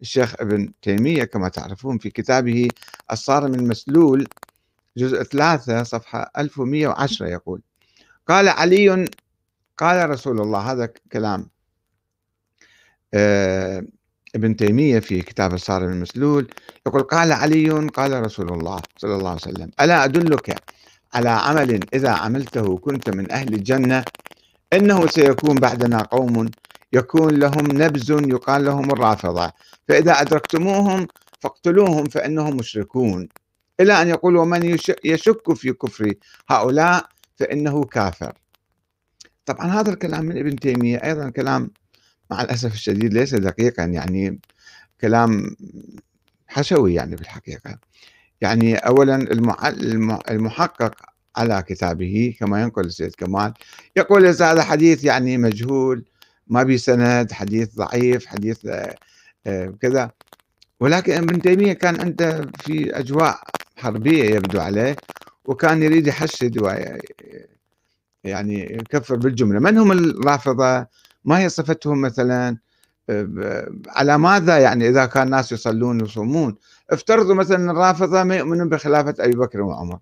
الشيخ 0.01 0.35
ابن 0.41 0.73
تيمية 0.83 1.25
كما 1.25 1.49
تعرفون 1.49 1.99
في 1.99 2.11
كتابه 2.11 2.69
الصارم 3.13 3.55
المسلول 3.55 4.29
جزء 4.97 5.23
ثلاثة 5.23 5.83
صفحة 5.83 6.31
1110 6.39 7.27
يقول 7.27 7.61
قال 8.29 8.49
علي 8.49 9.09
قال 9.79 10.11
رسول 10.11 10.41
الله 10.41 10.73
هذا 10.73 10.93
كلام 11.13 11.49
آه، 13.15 13.85
ابن 14.35 14.57
تيمية 14.57 14.99
في 14.99 15.23
كتاب 15.23 15.55
الصارم 15.55 15.93
المسلول 15.93 16.49
يقول 16.87 17.03
قال 17.03 17.33
علي 17.33 17.71
قال 17.71 18.23
رسول 18.23 18.49
الله 18.53 18.81
صلى 18.97 19.17
الله 19.17 19.31
عليه 19.31 19.41
وسلم 19.41 19.71
ألا 19.81 20.05
أدلك 20.05 20.63
على 21.15 21.29
عمل 21.29 21.81
إذا 21.95 22.11
عملته 22.11 22.79
كنت 22.79 23.11
من 23.11 23.33
أهل 23.33 23.55
الجنة؟ 23.55 24.05
إنه 24.73 25.07
سيكون 25.07 25.55
بعدنا 25.55 26.03
قوم 26.03 26.51
يكون 26.93 27.35
لهم 27.35 27.67
نبز 27.83 28.11
يقال 28.11 28.65
لهم 28.65 28.91
الرافضة 28.91 29.53
فإذا 29.89 30.21
أدركتموهم 30.21 31.07
فاقتلوهم 31.41 32.05
فإنهم 32.05 32.57
مشركون. 32.57 33.29
إلى 33.81 34.03
أن 34.03 34.09
يقول 34.09 34.37
ومن 34.37 34.79
يشك 35.05 35.55
في 35.55 35.73
كفر 35.73 36.15
هؤلاء 36.49 37.09
فإنه 37.37 37.85
كافر. 37.85 38.33
طبعا 39.47 39.67
هذا 39.67 39.91
الكلام 39.91 40.25
من 40.25 40.39
ابن 40.39 40.57
تيمية 40.57 40.97
أيضا 40.97 41.31
كلام 41.31 41.71
مع 42.31 42.43
الأسف 42.43 42.75
الشديد 42.75 43.15
ليس 43.15 43.35
دقيقا 43.35 43.85
يعني 43.85 44.41
كلام 45.01 45.57
حشوي 46.49 46.95
يعني 46.95 47.17
بالحقيقة. 47.17 47.79
يعني 48.41 48.77
أولا 48.77 49.17
المحقق 50.31 50.95
على 51.37 51.65
كتابه 51.69 52.35
كما 52.41 52.63
ينقل 52.63 52.85
السيد 52.85 53.15
كمال 53.15 53.55
يقول 53.97 54.27
هذا 54.27 54.63
حديث 54.63 55.05
يعني 55.05 55.39
مجهول 55.39 56.05
ما 56.47 56.63
بي 56.63 56.79
سند 56.79 57.33
حديث 57.33 57.75
ضعيف 57.75 58.27
حديث 58.27 58.67
آه، 59.47 59.75
كذا. 59.81 60.11
ولكن 60.81 61.13
ابن 61.13 61.43
تيمية 61.43 61.73
كان 61.73 62.01
عنده 62.01 62.51
في 62.61 62.99
أجواء 62.99 63.41
حربية 63.79 64.25
يبدو 64.25 64.61
عليه 64.61 64.97
وكان 65.45 65.83
يريد 65.83 66.07
يحشد 66.07 66.63
يعني 68.25 68.63
يكفر 68.63 69.17
بالجملة. 69.17 69.59
من 69.61 69.79
هم 69.79 69.93
الرافضة؟ 69.93 70.87
ما 71.25 71.39
هي 71.39 71.49
صفتهم 71.49 72.01
مثلا؟ 72.01 72.57
على 73.89 74.19
ماذا 74.19 74.59
يعني 74.59 74.89
إذا 74.89 75.07
كان 75.07 75.23
الناس 75.23 75.53
يصلون 75.53 76.03
ويصومون؟ 76.03 76.57
افترضوا 76.91 77.35
مثلا 77.35 77.71
الرافضة 77.71 78.23
ما 78.23 78.37
يؤمنون 78.37 78.69
بخلافة 78.69 79.15
أبي 79.19 79.37
بكر 79.37 79.61
وعمر. 79.61 79.99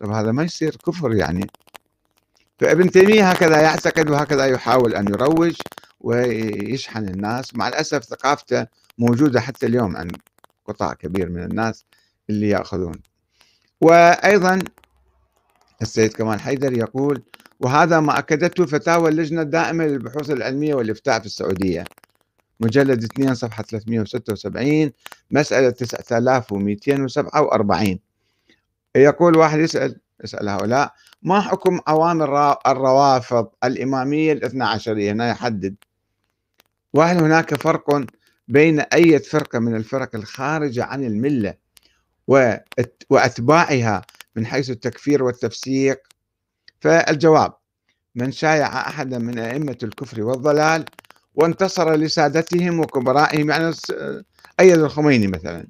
طب 0.00 0.10
هذا 0.10 0.32
ما 0.32 0.42
يصير 0.42 0.76
كفر 0.86 1.14
يعني. 1.14 1.50
فابن 2.58 2.90
تيمية 2.90 3.30
هكذا 3.30 3.60
يعتقد 3.60 4.10
وهكذا 4.10 4.46
يحاول 4.46 4.94
أن 4.94 5.08
يروج 5.08 5.56
ويشحن 6.00 7.08
الناس. 7.08 7.54
مع 7.54 7.68
الأسف 7.68 8.04
ثقافته 8.04 8.66
موجودة 8.98 9.40
حتى 9.40 9.66
اليوم 9.66 9.96
عند 9.96 10.16
قطاع 10.66 10.92
كبير 10.92 11.28
من 11.30 11.42
الناس. 11.42 11.84
اللي 12.30 12.48
يأخذون. 12.48 12.94
وأيضا 13.80 14.58
السيد 15.82 16.12
كمال 16.12 16.40
حيدر 16.40 16.72
يقول 16.78 17.22
وهذا 17.60 18.00
ما 18.00 18.18
أكدته 18.18 18.66
فتاوى 18.66 19.10
اللجنة 19.10 19.42
الدائمة 19.42 19.86
للبحوث 19.86 20.30
العلمية 20.30 20.74
والإفتاء 20.74 21.20
في 21.20 21.26
السعودية. 21.26 21.84
مجلد 22.60 23.04
2 23.04 23.34
صفحة 23.34 23.62
376 23.62 24.92
مسألة 25.30 25.70
9247 25.70 27.98
يقول 28.96 29.36
واحد 29.36 29.58
يسأل 29.58 29.96
يسأل 30.24 30.48
هؤلاء 30.48 30.92
ما 31.22 31.40
حكم 31.40 31.80
أوامر 31.88 32.56
الروافض 32.66 33.48
الإمامية 33.64 34.32
الاثنى 34.32 34.64
عشرية؟ 34.64 35.12
هنا 35.12 35.30
يحدد. 35.30 35.74
وهل 36.94 37.16
هناك 37.18 37.54
فرق 37.54 38.04
بين 38.48 38.80
أي 38.80 39.18
فرقة 39.18 39.58
من 39.58 39.76
الفرق 39.76 40.16
الخارجة 40.16 40.84
عن 40.84 41.04
الملة؟ 41.04 41.54
وأتباعها 43.10 44.02
من 44.36 44.46
حيث 44.46 44.70
التكفير 44.70 45.22
والتفسيق. 45.22 46.00
فالجواب 46.80 47.52
من 48.14 48.32
شايع 48.32 48.80
أحدا 48.88 49.18
من 49.18 49.38
أئمة 49.38 49.78
الكفر 49.82 50.22
والضلال 50.22 50.84
وانتصر 51.34 51.94
لسادتهم 51.94 52.80
وكبرائهم 52.80 53.50
يعني 53.50 53.74
أيد 54.60 54.78
الخميني 54.78 55.26
مثلا 55.26 55.66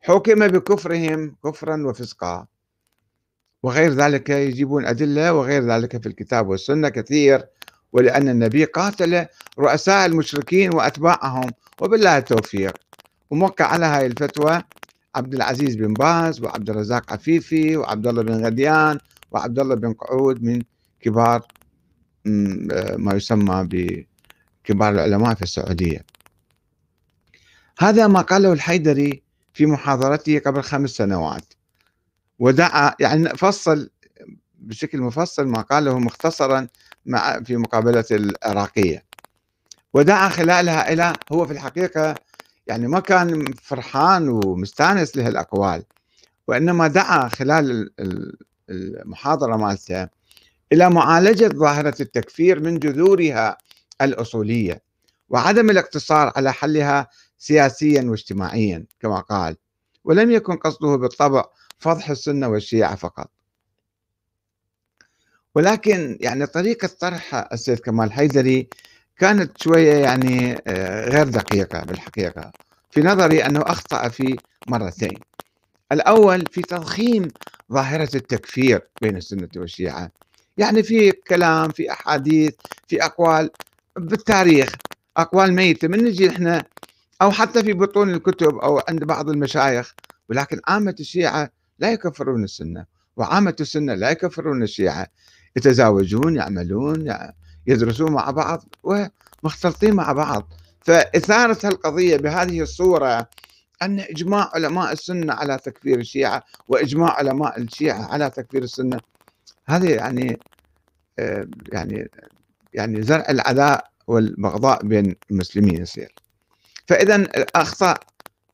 حكم 0.00 0.48
بكفرهم 0.48 1.36
كفرا 1.44 1.86
وفسقا. 1.86 2.46
وغير 3.62 3.92
ذلك 3.92 4.30
يجيبون 4.30 4.86
أدلة 4.86 5.32
وغير 5.32 5.62
ذلك 5.62 6.02
في 6.02 6.08
الكتاب 6.08 6.48
والسنة 6.48 6.88
كثير 6.88 7.46
ولأن 7.92 8.28
النبي 8.28 8.64
قاتل 8.64 9.26
رؤساء 9.58 10.06
المشركين 10.06 10.74
وأتباعهم 10.74 11.50
وبالله 11.80 12.18
التوفيق. 12.18 12.76
وموقع 13.30 13.64
على 13.64 13.86
هاي 13.86 14.06
الفتوى 14.06 14.62
عبد 15.14 15.34
العزيز 15.34 15.76
بن 15.76 15.92
باز 15.92 16.40
وعبد 16.42 16.70
الرزاق 16.70 17.12
عفيفي 17.12 17.76
وعبد 17.76 18.06
الله 18.06 18.22
بن 18.22 18.44
غديان 18.44 18.98
وعبد 19.30 19.58
الله 19.58 19.74
بن 19.74 19.92
قعود 19.92 20.42
من 20.42 20.62
كبار 21.00 21.46
ما 22.96 23.14
يسمى 23.14 23.68
بكبار 23.70 24.92
العلماء 24.92 25.34
في 25.34 25.42
السعودية. 25.42 26.04
هذا 27.78 28.06
ما 28.06 28.20
قاله 28.20 28.52
الحيدري 28.52 29.22
في 29.54 29.66
محاضرته 29.66 30.38
قبل 30.38 30.62
خمس 30.62 30.90
سنوات. 30.90 31.52
ودعا 32.38 32.94
يعني 33.00 33.28
فصل 33.28 33.90
بشكل 34.58 35.00
مفصل 35.00 35.46
ما 35.46 35.60
قاله 35.60 35.98
مختصرا 35.98 36.68
مع 37.06 37.40
في 37.40 37.56
مقابلة 37.56 38.04
العراقية. 38.10 39.04
ودعا 39.94 40.28
خلالها 40.28 40.92
إلى 40.92 41.12
هو 41.32 41.46
في 41.46 41.52
الحقيقة 41.52 42.14
يعني 42.72 42.88
ما 42.88 43.00
كان 43.00 43.52
فرحان 43.52 44.28
ومستانس 44.28 45.16
لهالأقوال 45.16 45.84
وإنما 46.48 46.88
دعا 46.88 47.28
خلال 47.28 47.90
المحاضرة 48.70 49.56
مالته 49.56 50.08
إلى 50.72 50.90
معالجة 50.90 51.48
ظاهرة 51.48 51.94
التكفير 52.02 52.60
من 52.60 52.78
جذورها 52.78 53.58
الأصولية 54.00 54.82
وعدم 55.28 55.70
الاقتصار 55.70 56.32
على 56.36 56.52
حلها 56.52 57.08
سياسيا 57.38 58.02
واجتماعيا 58.02 58.86
كما 59.00 59.20
قال 59.20 59.56
ولم 60.04 60.30
يكن 60.30 60.56
قصده 60.56 60.96
بالطبع 60.96 61.44
فضح 61.78 62.10
السنة 62.10 62.48
والشيعة 62.48 62.94
فقط. 62.94 63.30
ولكن 65.54 66.18
يعني 66.20 66.46
طريقة 66.46 66.88
طرح 67.00 67.48
السيد 67.52 67.78
كمال 67.78 68.12
حيدري 68.12 68.68
كانت 69.18 69.58
شوية 69.58 69.94
يعني 69.94 70.58
آه، 70.66 71.08
غير 71.08 71.28
دقيقة 71.28 71.84
بالحقيقة. 71.84 72.52
في 72.90 73.00
نظري 73.00 73.46
أنه 73.46 73.60
أخطأ 73.60 74.08
في 74.08 74.36
مرتين. 74.68 75.20
الأول 75.92 76.46
في 76.46 76.62
تضخيم 76.62 77.28
ظاهرة 77.72 78.16
التكفير 78.16 78.80
بين 79.00 79.16
السنة 79.16 79.48
والشيعة. 79.56 80.10
يعني 80.58 80.82
في 80.82 81.12
كلام 81.12 81.70
في 81.70 81.92
أحاديث 81.92 82.54
في 82.88 83.04
أقوال 83.04 83.50
بالتاريخ 83.96 84.68
أقوال 85.16 85.54
ميتة. 85.54 85.88
من 85.88 86.04
نجي 86.04 86.28
إحنا 86.30 86.64
أو 87.22 87.30
حتى 87.30 87.62
في 87.62 87.72
بطون 87.72 88.10
الكتب 88.10 88.54
أو 88.56 88.82
عند 88.88 89.04
بعض 89.04 89.28
المشايخ. 89.30 89.94
ولكن 90.28 90.60
عامة 90.68 90.94
الشيعة 91.00 91.50
لا 91.78 91.92
يكفرون 91.92 92.44
السنة 92.44 92.86
وعامة 93.16 93.56
السنة 93.60 93.94
لا 93.94 94.10
يكفرون 94.10 94.62
الشيعة. 94.62 95.06
يتزاوجون 95.56 96.36
يعملون 96.36 97.14
يدرسون 97.66 98.12
مع 98.12 98.30
بعض 98.30 98.64
ومختلطين 98.82 99.94
مع 99.94 100.12
بعض. 100.12 100.52
فإثارة 100.80 101.66
القضية 101.66 102.16
بهذه 102.16 102.60
الصورة 102.60 103.28
أن 103.82 104.00
إجماع 104.00 104.50
علماء 104.54 104.92
السنة 104.92 105.32
على 105.34 105.58
تكفير 105.58 105.98
الشيعة 105.98 106.42
وإجماع 106.68 107.10
علماء 107.10 107.60
الشيعة 107.60 108.12
على 108.12 108.30
تكفير 108.30 108.62
السنة 108.62 109.00
هذه 109.66 109.90
يعني 109.90 110.40
يعني 111.72 112.10
يعني 112.74 113.02
زرع 113.02 113.26
العداء 113.28 113.90
والبغضاء 114.06 114.86
بين 114.86 115.16
المسلمين 115.30 115.82
يصير 115.82 116.14
فإذا 116.86 117.28
أخطأ 117.56 117.94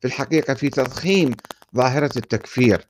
في 0.01 0.07
الحقيقة 0.07 0.55
في 0.55 0.69
تضخيم 0.71 1.35
ظاهرة 1.77 2.11
التكفير 2.17 2.89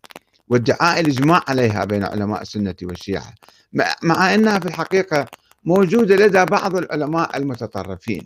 وادعاء 0.49 1.01
الإجماع 1.01 1.43
عليها 1.49 1.85
بين 1.85 2.05
علماء 2.05 2.43
السنة 2.43 2.75
والشيعة 2.83 3.35
مع 4.03 4.35
أنها 4.35 4.59
في 4.59 4.67
الحقيقة 4.67 5.27
موجودة 5.65 6.17
لدى 6.17 6.45
بعض 6.45 6.77
العلماء 6.77 7.37
المتطرفين 7.37 8.23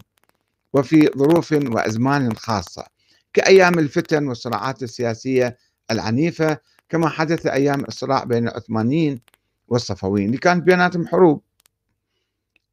وفي 0.73 1.11
ظروف 1.18 1.53
وأزمان 1.53 2.37
خاصة 2.37 2.85
كأيام 3.33 3.79
الفتن 3.79 4.29
والصراعات 4.29 4.83
السياسية 4.83 5.57
العنيفة 5.90 6.59
كما 6.88 7.09
حدث 7.09 7.47
أيام 7.47 7.85
الصراع 7.85 8.25
بين 8.25 8.49
العثمانيين 8.49 9.21
والصفويين 9.68 10.27
اللي 10.27 10.38
كانت 10.38 10.62
بيناتهم 10.62 11.07
حروب. 11.07 11.42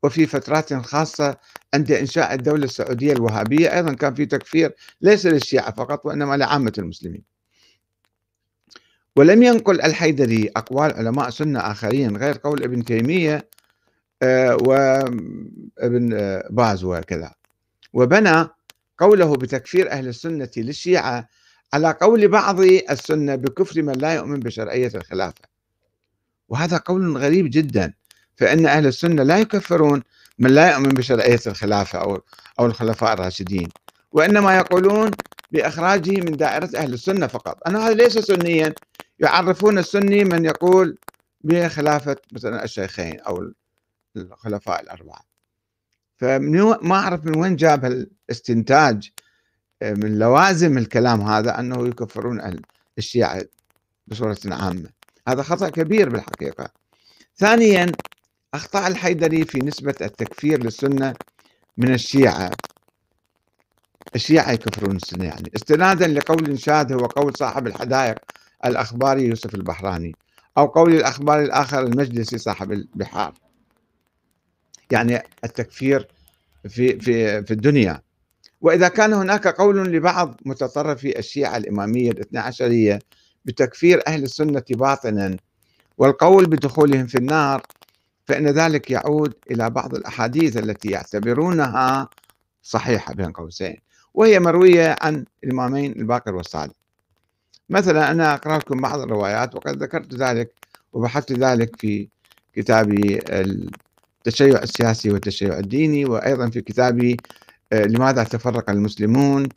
وفي 0.04 0.26
فترات 0.26 0.74
خاصة 0.74 1.38
عند 1.74 1.92
إنشاء 1.92 2.34
الدولة 2.34 2.64
السعودية 2.64 3.14
الوهابية 3.14 3.76
أيضا 3.76 3.94
كان 3.94 4.14
في 4.16 4.26
تكفير 4.26 4.76
ليس 5.02 5.26
للشيعة 5.26 5.72
فقط 5.72 6.06
وإنما 6.06 6.38
لعامة 6.38 6.74
المسلمين. 6.78 7.24
ولم 9.16 9.44
ينقل 9.44 9.82
الحيدري 9.82 10.50
أقوال 10.56 10.94
علماء 10.94 11.30
سنة 11.30 11.60
آخرين 11.60 12.18
غير 12.18 12.38
قول 12.38 12.64
ابن 12.64 12.86
تيمية 12.86 13.50
وابن 14.24 16.14
آه، 16.14 16.48
باز 16.50 16.84
وكذا 16.84 17.32
وبنى 17.94 18.48
قوله 18.98 19.36
بتكفير 19.36 19.92
أهل 19.92 20.08
السنة 20.08 20.50
للشيعة 20.58 21.28
على 21.74 21.92
قول 22.02 22.28
بعض 22.28 22.60
السنة 22.62 23.36
بكفر 23.36 23.82
من 23.82 23.94
لا 23.94 24.14
يؤمن 24.14 24.40
بشرعية 24.40 24.92
الخلافة. 24.96 25.42
وهذا 26.50 26.78
قول 26.78 27.18
غريب 27.18 27.50
جدا 27.50 27.94
فإن 28.36 28.66
أهل 28.66 28.88
السنة 28.88 29.24
لا 29.24 29.40
يكفرون 29.40 30.04
من 30.40 30.52
لا 30.52 30.72
يؤمن 30.72 30.90
بشرعية 30.90 31.40
الخلافة 31.48 32.00
أو 32.00 32.22
أو 32.60 32.66
الخلفاء 32.66 33.14
الراشدين. 33.14 33.70
وإنما 34.12 34.58
يقولون 34.58 35.12
بإخراجه 35.52 36.12
من 36.12 36.38
دائرة 36.38 36.70
أهل 36.76 36.94
السنة 36.94 37.28
فقط. 37.28 37.68
أنا 37.68 37.88
هذا 37.88 37.94
ليس 37.94 38.18
سنيا. 38.18 38.74
يعرفون 39.20 39.78
السني 39.78 40.24
من 40.24 40.46
يقول 40.46 40.98
بخلافة 41.42 42.16
مثلا 42.32 42.64
الشيخين 42.64 43.20
أو 43.20 43.52
الخلفاء 44.22 44.82
الأربعة. 44.82 45.22
فما 46.18 46.96
أعرف 46.96 47.26
من 47.26 47.38
وين 47.38 47.56
جاب 47.56 47.86
الاستنتاج 47.86 49.12
آه، 49.82 49.94
من 49.94 50.20
لوازم 50.20 50.78
الكلام 50.78 51.22
هذا 51.22 51.60
أنه 51.60 51.88
يكفرون 51.88 52.62
الشيعة 52.98 53.46
بصورة 54.08 54.38
عامة. 54.46 54.90
هذا 55.28 55.44
خطأ 55.44 55.70
كبير 55.70 56.10
بالحقيقة. 56.10 56.70
ثانيا 57.38 57.92
أخطأ 58.54 58.88
الحيدري 58.88 59.46
في 59.46 59.60
نسبة 59.60 59.96
التكفير 60.02 60.64
للسنة 60.64 61.14
من 61.78 61.94
الشيعة. 61.94 62.52
الشيعة 64.16 64.52
يكفرون 64.52 64.96
السنة 64.96 65.26
يعني. 65.26 65.52
استنادا 65.56 66.08
لقول 66.08 66.60
شاذ 66.60 66.94
هو 66.94 67.06
قول 67.06 67.36
صاحب 67.36 67.68
الحدائق 67.68 68.18
الأخباري 68.66 69.24
يوسف 69.24 69.56
البحراني 69.56 70.16
أو 70.58 70.66
قول 70.66 70.94
الأخبار 70.96 71.42
الآخر 71.42 71.80
المجلسي 71.80 72.38
صاحب 72.38 72.72
البحار. 72.72 73.34
يعني 74.92 75.24
التكفير 75.44 76.08
في 76.70 77.00
في 77.00 77.44
في 77.44 77.52
الدنيا. 77.52 78.02
وإذا 78.62 78.88
كان 78.88 79.14
هناك 79.14 79.48
قول 79.48 79.92
لبعض 79.92 80.36
متطرفي 80.46 81.20
الشيعة 81.20 81.58
الإمامية 81.58 82.12
الاثنى 82.12 82.40
عشرية 82.40 83.00
بتكفير 83.46 84.02
أهل 84.08 84.24
السنة 84.24 84.64
باطنا 84.70 85.38
والقول 85.98 86.46
بدخولهم 86.46 87.08
في 87.08 87.18
النار 87.18 87.62
فإن 88.26 88.48
ذلك 88.48 88.92
يعود 88.92 89.34
إلى 89.52 89.70
بعض 89.70 89.96
الأحاديث 89.96 90.58
التي 90.58 90.90
يعتبرونها 90.92 92.10
صحيحة 92.62 93.14
بين 93.14 93.32
قوسين 93.32 93.78
وهي 94.14 94.40
مروية 94.40 94.96
عن 95.02 95.26
الإمامين 95.44 95.92
الباقر 95.92 96.36
والصادق 96.36 96.74
مثلا 97.70 98.12
أنا 98.12 98.34
أقرأ 98.34 98.58
لكم 98.58 98.82
بعض 98.82 99.00
الروايات 99.00 99.56
وقد 99.56 99.84
ذكرت 99.84 100.14
ذلك 100.14 100.54
وبحثت 100.94 101.32
ذلك 101.32 101.76
في 101.76 102.08
كتابي 102.54 103.20
التشيع 104.30 104.64
السياسي 104.64 105.10
والتشيع 105.12 105.58
الديني 105.58 106.06
وأيضا 106.06 106.50
في 106.50 106.62
كتابي 106.62 107.18
آه، 107.74 107.84
لماذا 107.84 108.24
تفرق 108.24 108.70
المسلمون؟ 108.70 109.50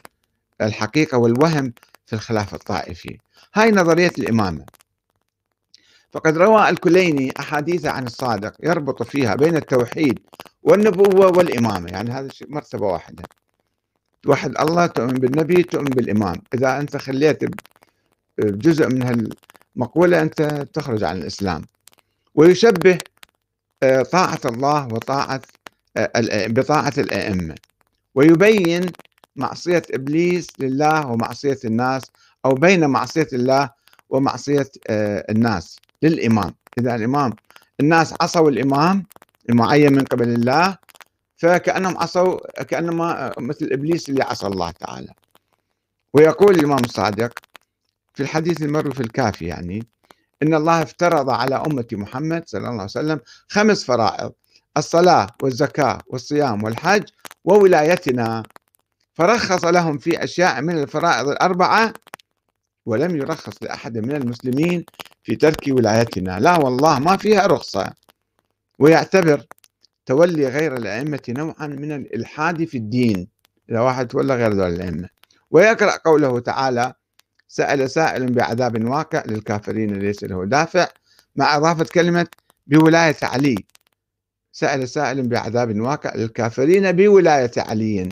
الحقيقة 0.61 1.19
والوهم 1.19 1.73
في 2.07 2.13
الخلافة 2.13 2.57
الطائفي. 2.57 3.19
هاي 3.55 3.71
نظرية 3.71 4.13
الإمامة. 4.19 4.65
فقد 6.13 6.39
روى 6.39 6.69
الكليني 6.69 7.33
أحاديث 7.41 7.87
عن 7.87 8.07
الصادق 8.07 8.53
يربط 8.63 9.03
فيها 9.03 9.35
بين 9.35 9.57
التوحيد 9.57 10.19
والنبوة 10.63 11.27
والإمامة. 11.27 11.91
يعني 11.91 12.11
هذا 12.11 12.29
مرتبة 12.49 12.87
واحدة. 12.87 13.23
توحد 14.23 14.59
الله 14.61 14.87
تؤمن 14.87 15.13
بالنبي 15.13 15.63
تؤمن 15.63 15.91
بالإمام. 15.91 16.37
إذا 16.55 16.81
أنت 16.81 16.97
خليت 16.97 17.41
جزء 18.39 18.89
من 18.89 19.03
هالمقولة 19.77 20.23
أنت 20.23 20.67
تخرج 20.73 21.05
عن 21.05 21.17
الإسلام. 21.17 21.63
ويشبه 22.35 22.93
آه، 22.93 23.12
طاعة 24.13 24.41
الله 24.45 24.87
وطاعة 24.87 25.43
آه، 25.97 26.47
بطاعة 26.47 26.93
الأئمة. 26.99 27.55
ويبين 28.15 28.93
معصية 29.37 29.83
إبليس 29.91 30.47
لله 30.59 31.07
ومعصية 31.07 31.59
الناس 31.65 32.03
أو 32.45 32.55
بين 32.55 32.87
معصية 32.87 33.29
الله 33.33 33.71
ومعصية 34.11 34.71
آه، 34.91 35.27
الناس 35.31 35.77
للإمام. 36.03 36.55
إذا 36.79 36.95
الإمام 36.95 37.33
الناس 37.81 38.15
عصوا 38.21 38.51
الإمام 38.51 39.07
المعين 39.51 39.93
من 39.93 40.05
قبل 40.05 40.29
الله 40.29 40.79
فكأنهم 41.37 41.99
عصوا 41.99 42.63
كأنما 42.63 43.33
مثل 43.39 43.69
إبليس 43.73 44.09
اللي 44.09 44.25
عصى 44.25 44.47
الله 44.47 44.71
تعالى. 44.71 45.13
ويقول 46.15 46.55
الإمام 46.55 46.85
الصادق 46.85 47.39
في 48.15 48.23
الحديث 48.23 48.63
المروي 48.63 48.93
في 48.95 49.01
الكافي 49.01 49.47
يعني 49.47 49.87
إن 50.43 50.55
الله 50.55 50.83
افترض 50.83 51.31
على 51.31 51.55
أمة 51.55 51.87
محمد 51.93 52.43
صلى 52.47 52.59
الله 52.59 52.71
عليه 52.71 52.85
وسلم 52.85 53.21
خمس 53.49 53.85
فرائض 53.85 54.33
الصلاة 54.77 55.27
والزكاة 55.43 55.99
والصيام 56.07 56.65
والحج 56.65 57.03
وولايتنا. 57.45 58.43
فرخص 59.15 59.65
لهم 59.65 59.99
في 59.99 60.25
أشياء 60.25 60.63
من 60.63 60.83
الفرائض 60.83 61.29
الأربعة 61.29 61.93
ولم 62.87 63.17
يرخص 63.17 63.63
لأحد 63.63 63.99
من 63.99 64.17
المسلمين 64.17 64.85
في 65.23 65.37
ترك 65.37 65.69
ولايتنا. 65.69 66.41
لا 66.41 66.59
والله 66.59 66.99
ما 66.99 67.17
فيها 67.17 67.47
رخصة. 67.47 67.93
ويعتبر 68.79 69.47
تولي 70.07 70.49
غير 70.49 70.77
الأئمة 70.77 71.23
نوعا 71.29 71.67
من 71.67 71.93
الإلحاد 71.93 72.65
في 72.65 72.77
الدين. 72.79 73.29
إذا 73.71 73.81
واحد 73.81 74.09
تولى 74.09 74.35
غير 74.35 74.53
ذول 74.53 74.73
الأئمة. 74.73 75.09
ويقرأ 75.51 75.97
قوله 75.97 76.41
تعالى 76.41 76.93
سأل 77.53 77.91
سائل 77.91 78.33
بعذاب 78.33 78.85
واقع 78.85 79.23
للكافرين 79.27 79.99
ليس 79.99 80.25
له 80.25 80.45
دافع 80.45 80.89
مع 81.37 81.57
إضافة 81.57 81.85
كلمة 81.85 82.27
بولاية 82.67 83.17
علي. 83.23 83.55
سأل 84.53 84.89
سائل 84.89 85.29
بعذاب 85.29 85.81
واقع 85.81 86.15
للكافرين 86.15 86.93
بولاية 86.93 87.51
علي 87.57 88.09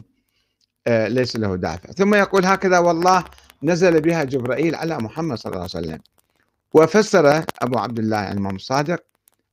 آه، 0.86 1.08
ليس 1.08 1.36
له 1.36 1.56
دافع. 1.56 1.92
ثم 1.92 2.14
يقول 2.14 2.46
هكذا 2.46 2.78
والله 2.78 3.24
نزل 3.62 4.00
بها 4.00 4.24
جبرائيل 4.24 4.74
على 4.74 4.98
محمد 4.98 5.38
صلى 5.38 5.52
الله 5.52 5.68
عليه 5.74 5.86
وسلم. 5.86 5.98
وفسر 6.74 7.44
أبو 7.62 7.78
عبد 7.78 7.98
الله 7.98 8.32
الإمام 8.32 8.56
الصادق 8.56 9.02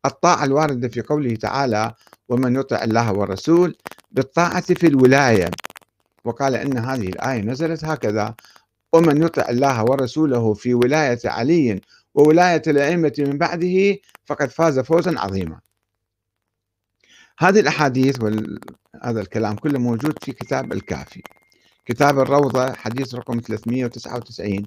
الطاعة 0.06 0.44
الواردة 0.44 0.88
في 0.88 1.02
قوله 1.02 1.36
تعالى 1.36 1.94
ومن 2.30 2.56
يطع 2.56 2.84
الله 2.84 3.12
والرسول 3.14 3.78
بالطاعة 4.12 4.62
في 4.62 4.88
الولاية 4.88 5.52
وقال 6.26 6.56
إن 6.56 6.78
هذه 6.78 7.08
الآية 7.08 7.42
نزلت 7.42 7.86
هكذا 7.86 8.36
ومن 8.98 9.24
يطع 9.24 9.50
الله 9.50 9.84
ورسوله 9.84 10.54
في 10.54 10.74
ولاية 10.74 11.20
علي 11.26 11.82
وولاية 12.16 12.62
الأئمة 12.68 13.14
من 13.20 13.38
بعده 13.38 13.98
فقد 14.26 14.50
فاز 14.50 14.80
فوزا 14.80 15.20
عظيما. 15.20 15.60
هذه 17.40 17.60
الأحاديث 17.60 18.16
وهذا 18.22 19.22
الكلام 19.22 19.56
كله 19.56 19.80
موجود 19.80 20.24
في 20.24 20.32
كتاب 20.32 20.74
الكافي. 20.74 21.24
كتاب 21.86 22.20
الروضة 22.20 22.74
حديث 22.74 23.16
رقم 23.16 23.40
399 23.40 24.66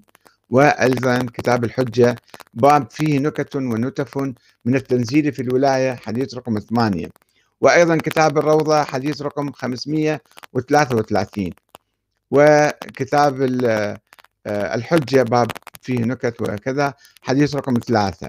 وأيضا 0.50 1.26
كتاب 1.34 1.64
الحجة 1.64 2.16
باب 2.54 2.90
فيه 2.90 3.18
نكت 3.18 3.56
ونتف 3.56 4.18
من 4.64 4.74
التنزيل 4.74 5.32
في 5.32 5.42
الولاية 5.42 5.94
حديث 5.94 6.34
رقم 6.34 6.58
8 6.58 7.08
وأيضا 7.60 7.96
كتاب 7.96 8.38
الروضة 8.38 8.84
حديث 8.84 9.22
رقم 9.22 9.52
533 9.52 11.50
وكتاب 12.30 13.42
الحجة 14.46 15.22
باب 15.22 15.50
فيه 15.82 15.98
نكت 15.98 16.42
وكذا 16.42 16.94
حديث 17.22 17.56
رقم 17.56 17.74
ثلاثة 17.74 18.28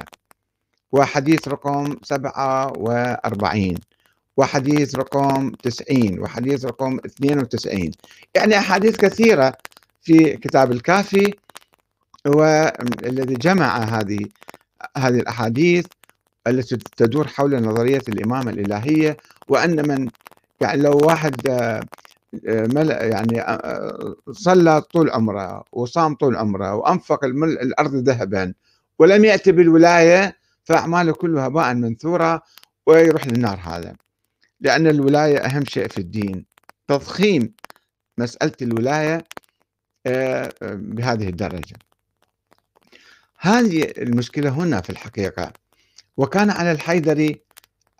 وحديث 0.91 1.47
رقم 1.47 1.95
سبعة 2.03 2.73
وأربعين 2.77 3.77
وحديث 4.37 4.95
رقم 4.95 5.51
تسعين 5.51 6.19
وحديث 6.19 6.65
رقم 6.65 6.99
اثنين 7.05 7.39
وتسعين. 7.39 7.91
يعني 8.35 8.57
أحاديث 8.57 8.97
كثيرة 8.97 9.53
في 10.01 10.37
كتاب 10.37 10.71
الكافي 10.71 11.33
والذي 12.25 13.33
جمع 13.33 13.77
هذه 13.77 14.19
هذه 14.97 15.19
الأحاديث 15.19 15.85
التي 16.47 16.77
تدور 16.97 17.27
حول 17.27 17.63
نظرية 17.63 18.01
الإمامة 18.09 18.51
الإلهية 18.51 19.17
وأن 19.47 19.87
من 19.87 20.09
يعني 20.61 20.81
لو 20.81 20.97
واحد 20.97 21.47
آه، 21.47 21.83
يعني 22.33 23.41
آه، 23.41 23.43
آه، 23.43 24.15
صلى 24.31 24.81
طول 24.81 25.09
عمره 25.09 25.63
وصام 25.71 26.15
طول 26.15 26.35
عمره 26.35 26.75
وأنفق 26.75 27.25
الأرض 27.25 27.95
ذهبا 27.95 28.53
ولم 28.99 29.25
يأتي 29.25 29.51
بالولاية 29.51 30.37
فأعماله 30.63 31.13
كلها 31.13 31.47
هباء 31.47 31.73
منثورة 31.73 32.41
ويروح 32.85 33.27
للنار 33.27 33.59
هذا. 33.63 33.95
لأن 34.59 34.87
الولاية 34.87 35.37
أهم 35.37 35.65
شيء 35.65 35.87
في 35.87 35.97
الدين. 35.97 36.45
تضخيم 36.87 37.53
مسألة 38.17 38.53
الولاية 38.61 39.23
بهذه 40.61 41.29
الدرجة. 41.29 41.75
هذه 43.39 43.93
المشكلة 43.97 44.49
هنا 44.49 44.81
في 44.81 44.89
الحقيقة. 44.89 45.53
وكان 46.17 46.49
على 46.49 46.71
الحيدري 46.71 47.41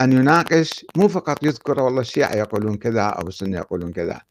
أن 0.02 0.12
يناقش 0.12 0.86
مو 0.96 1.08
فقط 1.08 1.44
يذكر 1.44 1.80
والله 1.80 2.02
الشيعة 2.02 2.36
يقولون 2.36 2.78
كذا 2.78 3.02
أو 3.02 3.28
السنة 3.28 3.58
يقولون 3.58 3.92
كذا. 3.92 4.22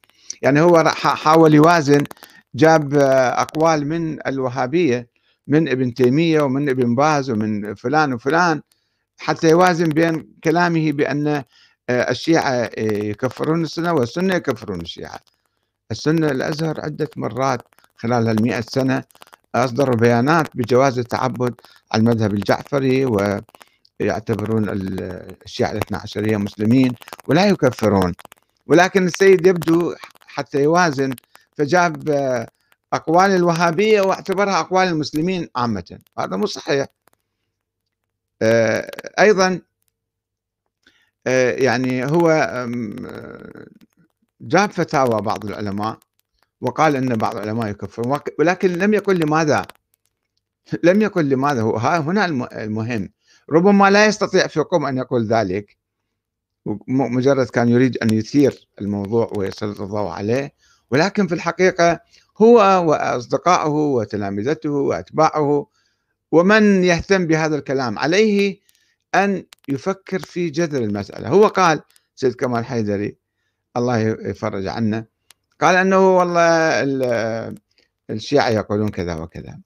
يعني 0.43 0.61
هو 0.61 0.85
حاول 0.95 1.55
يوازن 1.55 2.05
جاب 2.55 2.95
أقوال 3.45 3.87
من 3.87 4.27
الوهابية 4.27 5.09
من 5.47 5.69
ابن 5.69 5.95
تيمية 5.95 6.43
ومن 6.43 6.69
ابن 6.69 6.95
باز 6.95 7.31
ومن 7.31 7.75
فلان 7.75 8.13
وفلان 8.13 8.63
حتى 9.19 9.51
يوازن 9.51 9.89
بين 9.89 10.29
كلامه 10.45 10.93
بأن 10.93 11.45
الشيعة 11.91 12.71
يكفرون 12.79 13.63
السنة 13.63 13.93
والسنة 13.93 14.35
يكفرون 14.35 14.81
الشيعة. 14.81 15.19
السنة 15.91 16.31
الأزهر 16.31 16.81
عدة 16.81 17.11
مرات 17.17 17.63
خلال 17.97 18.29
هالمئة 18.29 18.61
سنة 18.61 19.05
أصدروا 19.55 19.97
بيانات 19.97 20.47
بجواز 20.55 20.99
التعبد 20.99 21.55
على 21.93 22.01
المذهب 22.01 22.35
الجعفري 22.35 23.05
ويعتبرون 24.01 24.69
الشيعة 25.45 25.73
الإثنى 25.73 25.99
عشرية 25.99 26.37
مسلمين 26.37 26.95
ولا 27.29 27.47
يكفرون. 27.47 28.15
ولكن 28.67 29.07
السيد 29.07 29.47
يبدو 29.47 29.95
حتى 30.27 30.63
يوازن 30.63 31.15
فجاب 31.57 32.09
أقوال 32.93 33.31
الوهابية 33.31 34.01
واعتبرها 34.01 34.61
أقوال 34.61 34.89
المسلمين 34.89 35.49
عامة. 35.57 35.99
هذا 36.19 36.37
مو 36.37 36.47
صحيح. 36.47 36.87
أيضا 39.21 39.61
يعني 41.57 42.05
هو 42.05 42.31
جاب 44.41 44.71
فتاوى 44.71 45.23
بعض 45.23 45.47
العلماء 45.47 45.99
وقال 46.61 46.97
أن 46.97 47.17
بعض 47.17 47.37
العلماء 47.37 47.69
يكفرون 47.69 48.21
ولكن 48.39 48.73
لم 48.73 48.95
يقل 48.95 49.19
لماذا؟ 49.19 49.67
لم 50.83 51.03
يقل 51.03 51.29
لماذا؟ 51.29 51.63
هو 51.63 51.77
هنا 51.77 52.25
المهم. 52.53 53.09
ربما 53.53 53.91
لا 53.91 54.07
يستطيع 54.07 54.47
فيكم 54.47 54.87
أن 54.87 54.99
يقول 54.99 55.27
ذلك 55.27 55.77
مجرد 56.89 57.47
كان 57.47 57.69
يريد 57.69 57.99
أن 57.99 58.15
يثير 58.15 58.69
الموضوع 58.81 59.31
ويسلط 59.37 59.81
الضوء 59.81 60.09
عليه 60.09 60.53
ولكن 60.91 61.27
في 61.27 61.35
الحقيقة 61.35 62.01
هو 62.43 62.57
وأصدقائه 62.91 63.69
وتلامذته 63.71 64.71
وأتباعه 64.71 65.67
ومن 66.33 66.85
يهتم 66.85 67.27
بهذا 67.27 67.57
الكلام 67.57 67.99
عليه 67.99 68.61
أن 69.15 69.45
يفكر 69.69 70.19
في 70.19 70.51
جذر 70.51 70.83
المسألة. 70.83 71.29
هو 71.29 71.47
قال 71.47 71.83
سيد 72.17 72.35
كمال 72.35 72.65
حيدري 72.65 73.17
الله 73.77 73.99
يفرج 73.99 74.67
عنا 74.67 75.05
قال 75.61 75.77
أنه 75.77 76.19
والله 76.19 76.41
الشيعة 78.11 78.49
يقولون 78.49 78.89
كذا 78.89 79.15
وكذا. 79.15 79.59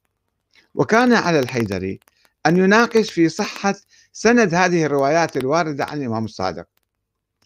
وكان 0.74 1.12
على 1.12 1.38
الحيدري 1.38 2.00
أن 2.46 2.56
يناقش 2.56 3.10
في 3.12 3.28
صحة 3.28 3.74
سند 4.12 4.54
هذه 4.54 4.84
الروايات 4.84 5.36
الواردة 5.36 5.84
عن 5.84 5.98
الإمام 6.02 6.24
الصادق. 6.24 6.66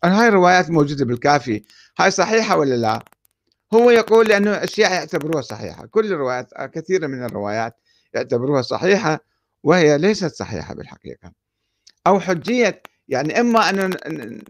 هاي 0.04 0.28
الروايات 0.28 0.70
موجودة 0.70 1.04
بالكافي؟ 1.04 1.62
هاي 1.98 2.10
صحيحة 2.10 2.56
ولا 2.56 2.74
لا؟ 2.74 3.04
هو 3.74 3.90
يقول 3.90 4.28
لأنه 4.28 4.50
الشيعة 4.50 4.94
يعتبروها 4.94 5.42
صحيحة. 5.42 5.86
كل 5.86 6.12
الروايات 6.12 6.48
كثيرة 6.54 7.06
من 7.06 7.24
الروايات 7.24 7.76
يعتبروها 8.14 8.62
صحيحة 8.62 9.20
وهي 9.62 9.98
ليست 9.98 10.34
صحيحة 10.34 10.74
بالحقيقة. 10.74 11.32
أو 12.06 12.20
حجية 12.20 12.82
يعني 13.08 13.40
إما 13.40 13.70
أن 13.70 13.90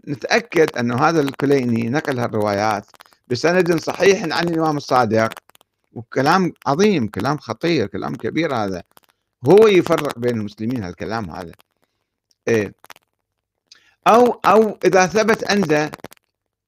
نتأكد 0.07 0.77
أن 0.77 0.91
هذا 0.91 1.21
الكليني 1.21 1.89
نقل 1.89 2.19
هالروايات 2.19 2.85
بسند 3.27 3.79
صحيح 3.79 4.23
عن 4.37 4.47
الإمام 4.47 4.77
الصادق. 4.77 5.29
وكلام 5.93 6.53
عظيم 6.67 7.07
كلام 7.07 7.37
خطير 7.37 7.87
كلام 7.87 8.15
كبير 8.15 8.55
هذا. 8.55 8.83
هو 9.47 9.67
يفرق 9.67 10.19
بين 10.19 10.37
المسلمين 10.37 10.83
هالكلام 10.83 11.29
هذا. 11.31 11.51
إيه. 12.47 12.73
أو 14.07 14.31
أو 14.45 14.79
إذا 14.85 15.05
ثبت 15.05 15.51
عنده 15.51 15.91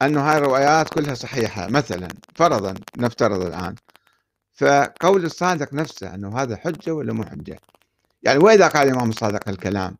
أن 0.01 0.17
هاي 0.17 0.37
الروايات 0.37 0.89
كلها 0.93 1.13
صحيحة 1.13 1.67
مثلا 1.67 2.07
فرضا 2.35 2.73
نفترض 2.97 3.41
الآن 3.45 3.75
فقول 4.53 5.25
الصادق 5.25 5.73
نفسه 5.73 6.15
أنه 6.15 6.37
هذا 6.41 6.55
حجة 6.57 6.91
ولا 6.91 7.13
مو 7.13 7.23
حجة؟ 7.23 7.59
يعني 8.23 8.39
وإذا 8.39 8.67
قال 8.67 8.87
الإمام 8.87 9.09
الصادق 9.09 9.49
الكلام 9.49 9.95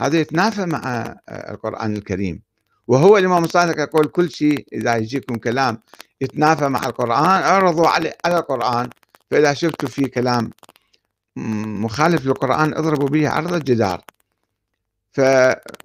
هذا 0.00 0.20
يتنافى 0.20 0.66
مع 0.66 1.14
القرآن 1.30 1.96
الكريم. 1.96 2.42
وهو 2.88 3.18
الإمام 3.18 3.44
الصادق 3.44 3.80
يقول 3.80 4.06
كل 4.06 4.30
شيء 4.30 4.66
إذا 4.72 4.96
يجيكم 4.96 5.34
كلام 5.36 5.78
يتنافى 6.20 6.68
مع 6.68 6.86
القرآن 6.86 7.24
أعرضوا 7.24 7.88
على 7.88 8.14
القرآن 8.26 8.90
فإذا 9.30 9.54
شفتوا 9.54 9.88
في 9.88 10.06
كلام 10.08 10.50
مخالف 11.36 12.26
للقرآن 12.26 12.74
اضربوا 12.74 13.08
به 13.08 13.28
عرض 13.28 13.52
الجدار 13.54 14.04
ف 15.12 15.20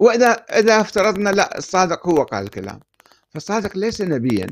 وإذا 0.00 0.30
إذا 0.32 0.80
افترضنا 0.80 1.30
لا 1.30 1.58
الصادق 1.58 2.08
هو 2.08 2.22
قال 2.22 2.44
الكلام. 2.44 2.80
فالصادق 3.30 3.76
ليس 3.76 4.00
نبيا 4.00 4.46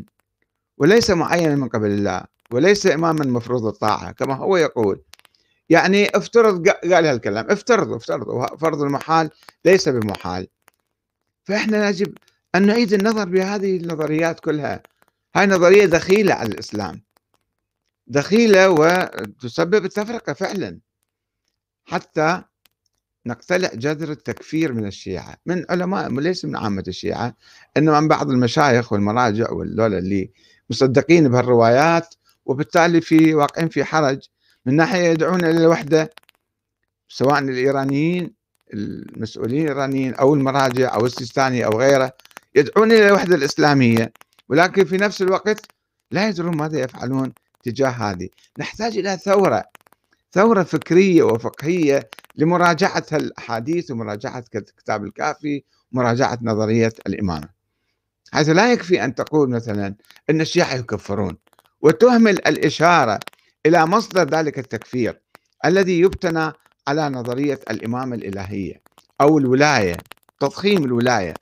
وليس 0.78 1.11
معينا 1.11 1.56
من 1.56 1.68
قبل 1.68 1.90
الله 1.90 2.22
وليس 2.50 2.87
إماما 2.87 3.24
مفروض 3.26 3.66
الطاعة 3.66 4.12
كما 4.12 4.34
هو 4.34 4.56
يقول. 4.56 5.02
يعني 5.70 6.08
افترض 6.16 6.68
قال 6.68 7.06
هالكلام 7.06 7.50
افترض 7.50 7.92
افترض 7.92 8.56
فرض 8.61 8.82
المحال 8.82 9.30
ليس 9.64 9.88
بمحال. 9.88 10.48
فإحنا 11.44 11.88
يجب 11.88 12.14
أن 12.54 12.66
نعيد 12.66 12.92
النظر 12.92 13.24
بهذه 13.24 13.76
النظريات 13.76 14.40
كلها. 14.40 14.82
هاي 15.37 15.46
نظرية 15.46 15.87
دخيلة 15.87 16.34
على 16.34 16.48
الإسلام. 16.48 17.02
دخيلة 18.06 18.70
وتسبب 18.70 19.84
التفرقة 19.84 20.32
فعلا. 20.32 20.78
حتى 21.88 22.42
نقتلع 23.27 23.70
جذر 23.74 24.11
التكفير 24.11 24.72
من 24.72 24.87
الشيعة. 24.87 25.37
من 25.46 25.64
علماء 25.70 26.11
ليس 26.11 26.44
من 26.44 26.57
عامة 26.57 26.85
الشيعة 26.88 27.37
إنما 27.77 28.01
من 28.01 28.09
بعض 28.09 28.31
المشايخ 28.31 28.92
والمراجع 28.92 29.51
والدولة 29.51 29.98
اللي 29.98 30.31
مصدقين 30.70 31.29
بهالروايات 31.29 32.14
وبالتالي 32.46 33.01
في 33.01 33.35
واقعين 33.35 33.68
في 33.68 33.85
حرج 33.85 34.20
من 34.66 34.77
ناحية 34.77 35.09
يدعون 35.09 35.44
إلى 35.44 35.59
الوحدة 35.59 36.11
سواء 37.09 37.38
الإيرانيين 37.38 38.35
المسؤولين 38.74 39.62
الإيرانيين 39.62 40.14
أو 40.14 40.35
المراجع 40.35 40.94
أو 40.94 41.07
السيستاني 41.07 41.64
أو 41.64 41.81
غيره 41.81 42.12
يدعون 42.55 42.92
إلى 42.92 43.09
الوحدة 43.09 43.37
الإسلامية. 43.37 44.12
ولكن 44.48 44.85
في 44.85 44.96
نفس 44.96 45.22
الوقت 45.22 45.66
لا 46.11 46.29
يدرون 46.29 46.57
ماذا 46.57 46.81
يفعلون 46.81 47.33
تجاه 47.62 47.88
هذه. 47.88 48.29
نحتاج 48.59 48.98
إلى 48.98 49.16
ثورة. 49.16 49.64
ثورة 50.32 50.62
فكرية 50.62 51.22
وفقهية 51.22 52.10
لمراجعة 52.36 53.06
الأحاديث 53.12 53.90
ومراجعة 53.90 54.44
كتاب 54.50 55.04
الكافي 55.04 55.64
ومراجعة 55.92 56.38
نظرية 56.42 56.92
الإمامة. 57.06 57.48
حيث 58.32 58.48
لا 58.48 58.72
يكفي 58.72 59.04
أن 59.04 59.14
تقول 59.14 59.50
مثلا 59.50 59.94
أن 60.30 60.40
الشيعة 60.40 60.74
يكفرون 60.74 61.36
وتهمل 61.80 62.46
الإشارة 62.46 63.20
إلى 63.66 63.86
مصدر 63.86 64.28
ذلك 64.28 64.58
التكفير 64.58 65.20
الذي 65.64 66.00
يبتنى 66.00 66.52
على 66.88 67.08
نظرية 67.08 67.60
الإمامة 67.70 68.16
الإلهية 68.16 68.82
أو 69.20 69.38
الولاية 69.38 69.96
تضخيم 70.40 70.84
الولاية 70.84 71.34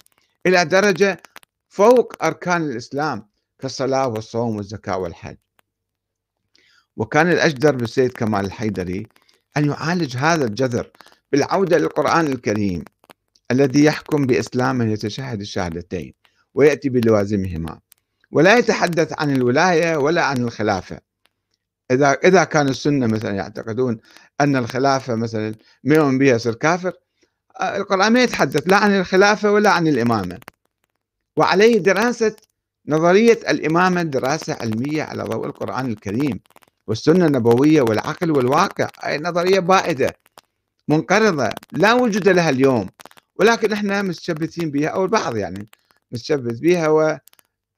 إلى 0.46 0.64
درجة 0.64 1.22
فوق 1.68 2.24
أركان 2.24 2.62
الإسلام 2.62 3.28
كالصلاة 3.58 4.08
والصوم 4.08 4.56
والزكاة 4.56 4.98
والحج. 4.98 5.36
وكان 6.96 7.30
الأجدر 7.30 7.76
بالسيد 7.76 8.12
كمال 8.12 8.44
الحيدري 8.44 9.06
أن 9.56 9.64
يعالج 9.64 10.16
هذا 10.16 10.44
الجذر 10.44 10.90
بالعودة 11.32 11.78
للقرآن 11.78 12.26
الكريم 12.26 12.84
الذي 13.50 13.84
يحكم 13.84 14.26
بإسلام 14.26 14.76
من 14.76 14.90
يتشهد 14.90 15.40
الشهادتين 15.40 16.12
ويأتي 16.54 16.88
بلوازمهما 16.88 17.78
ولا 18.32 18.58
يتحدث 18.58 19.12
عن 19.18 19.36
الولاية 19.36 19.96
ولا 19.96 20.24
عن 20.24 20.36
الخلافة. 20.36 21.00
إذا 21.90 22.12
إذا 22.12 22.44
كان 22.44 22.68
السنة 22.68 23.06
مثلا 23.06 23.30
يعتقدون 23.30 23.98
أن 24.40 24.56
الخلافة 24.56 25.14
مثلا 25.14 25.54
من 25.84 26.18
بها 26.18 26.34
يصير 26.34 26.54
كافر 26.54 26.92
القرآن 27.60 28.12
ما 28.12 28.22
يتحدث 28.22 28.62
لا 28.66 28.76
عن 28.76 28.98
الخلافة 29.00 29.52
ولا 29.52 29.70
عن 29.70 29.88
الإمامة. 29.88 30.38
وعليه 31.36 31.78
دراسة 31.78 32.36
نظرية 32.88 33.38
الإمامة 33.48 34.02
دراسة 34.02 34.56
علمية 34.60 35.02
على 35.02 35.22
ضوء 35.22 35.46
القرآن 35.46 35.86
الكريم. 35.86 36.40
والسنة 36.86 37.26
النبوية 37.26 37.82
والعقل 37.82 38.30
والواقع 38.30 38.88
أي 39.06 39.18
نظرية 39.18 39.60
بائدة 39.60 40.16
منقرضة 40.88 41.50
لا 41.72 41.92
وجود 41.92 42.28
لها 42.28 42.50
اليوم. 42.50 42.88
ولكن 43.36 43.72
إحنا 43.72 44.02
متشبثين 44.02 44.70
بها 44.70 44.88
أو 44.88 45.04
البعض 45.04 45.36
يعني 45.36 45.68
متشبث 46.12 46.58
بها 46.58 46.88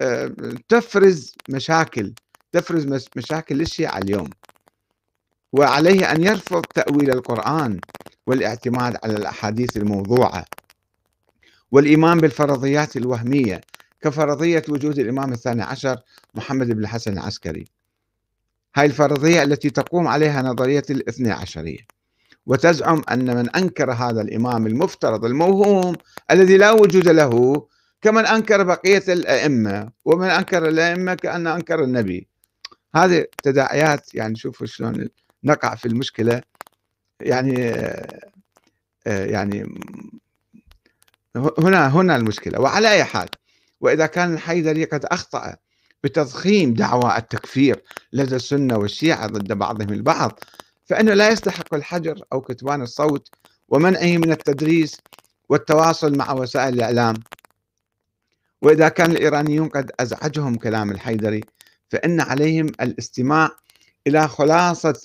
وتفرز 0.00 1.34
آه، 1.50 1.54
مشاكل 1.54 2.14
تفرز 2.52 3.06
مشاكل 3.16 3.56
للشيعة 3.56 3.98
اليوم. 3.98 4.30
وعليه 5.52 6.12
أن 6.12 6.24
يرفض 6.24 6.62
تأويل 6.74 7.10
القرآن 7.10 7.80
والاعتماد 8.26 8.96
على 9.04 9.16
الأحاديث 9.16 9.76
الموضوعة. 9.76 10.44
والإيمان 11.72 12.18
بالفرضيات 12.18 12.96
الوهمية 12.96 13.60
كفرضية 14.00 14.62
وجود 14.68 14.98
الإمام 14.98 15.32
الثاني 15.32 15.62
عشر 15.62 15.96
محمد 16.34 16.66
بن 16.66 16.80
الحسن 16.80 17.12
العسكري. 17.12 17.77
هاي 18.76 18.86
الفرضية 18.86 19.42
التي 19.42 19.70
تقوم 19.70 20.08
عليها 20.08 20.42
نظرية 20.42 20.82
الاثنى 20.90 21.30
عشرية. 21.30 21.78
وتزعم 22.46 23.02
أن 23.10 23.36
من 23.36 23.50
أنكر 23.50 23.92
هذا 23.92 24.20
الإمام 24.20 24.66
المفترض 24.66 25.24
الموهوم 25.24 25.96
الذي 26.30 26.56
لا 26.56 26.70
وجود 26.70 27.08
له 27.08 27.66
كمن 28.02 28.26
أنكر 28.26 28.62
بقية 28.62 29.04
الأئمة 29.08 29.90
ومن 30.04 30.28
أنكر 30.28 30.68
الأئمة 30.68 31.14
كأن 31.14 31.46
أنكر 31.46 31.84
النبي. 31.84 32.28
هذه 32.94 33.26
تداعيات 33.42 34.14
يعني 34.14 34.36
شوفوا 34.36 34.66
شلون 34.66 35.08
نقع 35.44 35.74
في 35.74 35.88
المشكلة. 35.88 36.42
يعني 37.20 37.74
يعني 39.06 39.66
هنا 41.36 41.88
هنا 41.88 42.16
المشكلة. 42.16 42.60
وعلى 42.60 42.92
أي 42.92 43.04
حال 43.04 43.28
وإذا 43.80 44.06
كان 44.06 44.34
الحيدري 44.34 44.84
قد 44.84 45.04
أخطأ 45.04 45.56
بتضخيم 46.04 46.74
دعوى 46.74 47.16
التكفير 47.16 47.82
لدى 48.12 48.36
السنة 48.36 48.76
والشيعة 48.78 49.26
ضد 49.26 49.52
بعضهم 49.52 49.92
البعض. 49.92 50.40
فإنه 50.86 51.14
لا 51.14 51.28
يستحق 51.28 51.74
الحجر 51.74 52.22
أو 52.32 52.40
كتمان 52.40 52.82
الصوت 52.82 53.28
ومنعه 53.68 54.16
من 54.16 54.32
التدريس 54.32 54.96
والتواصل 55.48 56.16
مع 56.16 56.32
وسائل 56.32 56.74
الإعلام. 56.74 57.14
وإذا 58.62 58.88
كان 58.88 59.10
الإيرانيون 59.10 59.68
قد 59.68 59.90
أزعجهم 60.00 60.54
كلام 60.56 60.90
الحيدري 60.90 61.40
فإن 61.88 62.20
عليهم 62.20 62.66
الاستماع 62.66 63.50
إلى 64.06 64.28
خلاصة 64.28 65.00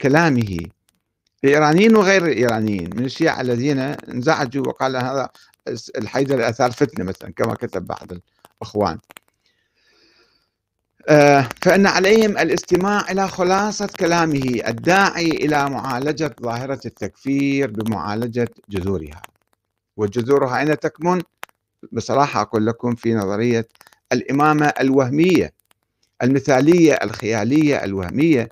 كلامه. 0.00 0.58
الإيرانيين 1.44 1.96
وغير 1.96 2.26
الإيرانيين 2.26 2.90
من 2.96 3.04
الشيعة 3.04 3.40
الذين 3.40 3.78
انزعجوا 3.78 4.66
وقال 4.68 4.96
هذا 4.96 5.28
الحيدر 5.98 6.48
أثار 6.48 6.70
فتنة 6.70 7.04
مثلا 7.04 7.32
كما 7.32 7.54
كتب 7.54 7.86
بعض 7.86 8.08
الأخوان. 8.62 8.94
آه، 8.94 9.00
فإن 11.62 11.86
عليهم 11.86 12.38
الاستماع 12.38 13.10
إلى 13.10 13.28
خلاصة 13.28 13.88
كلامه 14.00 14.60
الداعي 14.68 15.28
إلى 15.30 15.70
معالجة 15.70 16.34
ظاهرة 16.42 16.80
التكفير 16.86 17.70
بمعالجة 17.70 18.48
جذورها 18.68 19.22
وجذورها 19.96 20.58
أين 20.58 20.78
تكمن؟ 20.78 21.22
بصراحة 21.92 22.40
أقول 22.40 22.66
لكم 22.66 22.94
في 22.94 23.14
نظرية 23.14 23.68
الإمامة 24.12 24.66
الوهمية 24.80 25.52
المثالية 26.22 26.92
الخيالية 26.92 27.84
الوهمية 27.84 28.48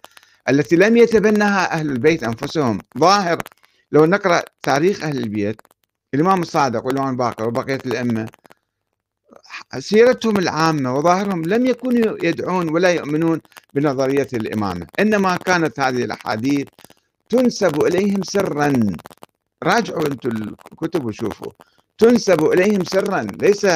التي 0.49 0.77
لم 0.77 0.97
يتبنها 0.97 1.73
أهل 1.73 1.91
البيت 1.91 2.25
أنفسهم 2.25 2.79
ظاهر 2.99 3.43
لو 3.93 4.05
نقرأ 4.07 4.43
تاريخ 4.63 5.03
أهل 5.05 5.19
البيت 5.19 5.61
الإمام 6.15 6.41
الصادق 6.43 6.87
والإمام 6.87 7.11
الباقر 7.11 7.49
وبقية 7.49 7.79
الأئمة 7.87 8.29
سيرتهم 9.79 10.37
العامة 10.39 10.97
وظاهرهم 10.97 11.43
لم 11.45 11.67
يكونوا 11.67 12.17
يدعون 12.23 12.69
ولا 12.69 12.91
يؤمنون 12.93 13.41
بنظرية 13.75 14.29
الإمامة 14.33 14.87
إنما 15.01 15.37
كانت 15.37 15.81
هذه 15.81 16.05
الأحاديث 16.05 16.69
تنسب 17.29 17.85
إليهم 17.85 18.23
سرا. 18.23 18.73
راجعوا 19.63 20.07
أنتم 20.07 20.31
الكتب 20.73 21.05
وشوفوا. 21.05 21.53
تنسب 21.99 22.45
إليهم 22.45 22.85
سرا 22.85 23.27
ليس 23.43 23.67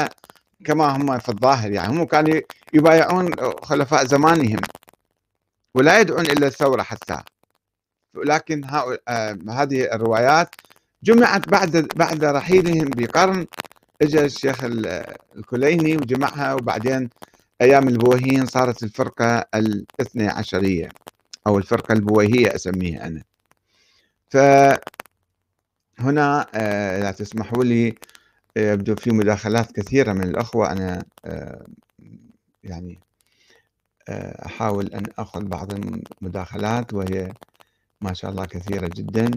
كما 0.65 0.97
هم 0.97 1.19
في 1.19 1.29
الظاهر 1.29 1.73
يعني 1.73 1.93
هم 1.93 2.05
كانوا 2.05 2.41
يبايعون 2.75 3.31
خلفاء 3.63 4.05
زمانهم 4.05 4.61
ولا 5.75 6.01
يدعون 6.01 6.27
إلى 6.27 6.47
الثورة 6.47 6.83
حتى. 6.83 7.19
لكن 8.15 8.65
هذه 9.49 9.95
الروايات 9.95 10.55
جمعت 11.03 11.49
بعد 11.49 11.89
بعد 11.97 12.25
رحيلهم 12.25 12.91
بقرن 12.97 13.47
اجى 14.03 14.25
الشيخ 14.25 14.65
الكليني 15.37 15.97
وجمعها 15.97 16.55
وبعدين 16.55 17.11
أيام 17.61 17.89
البويهيين 17.89 18.47
صارت 18.47 18.83
الفرقة 18.83 19.45
الاثني 19.55 20.29
عشرية 20.29 20.89
أو 21.47 21.59
الفرقة 21.59 21.93
البويهيه 21.93 22.55
أسميها 22.55 23.07
أنا. 23.07 23.23
فهنا 24.31 24.77
آه، 26.55 26.99
اذا 27.01 27.11
تسمحوا 27.11 27.65
لي 27.65 27.95
يبدو 28.57 28.95
في 28.97 29.11
مداخلات 29.11 29.73
كثيرة 29.73 30.13
من 30.13 30.23
الأخوة. 30.25 30.73
أنا 30.73 31.05
آه، 31.25 31.67
يعني 32.65 33.01
آه، 34.09 34.47
أحاول 34.47 34.87
أن 34.87 35.03
أخذ 35.19 35.45
بعض 35.45 35.73
المداخلات 35.75 36.95
وهي 36.95 37.33
ما 38.01 38.13
شاء 38.13 38.31
الله 38.31 38.45
كثيرة 38.45 38.91
جدا. 38.97 39.31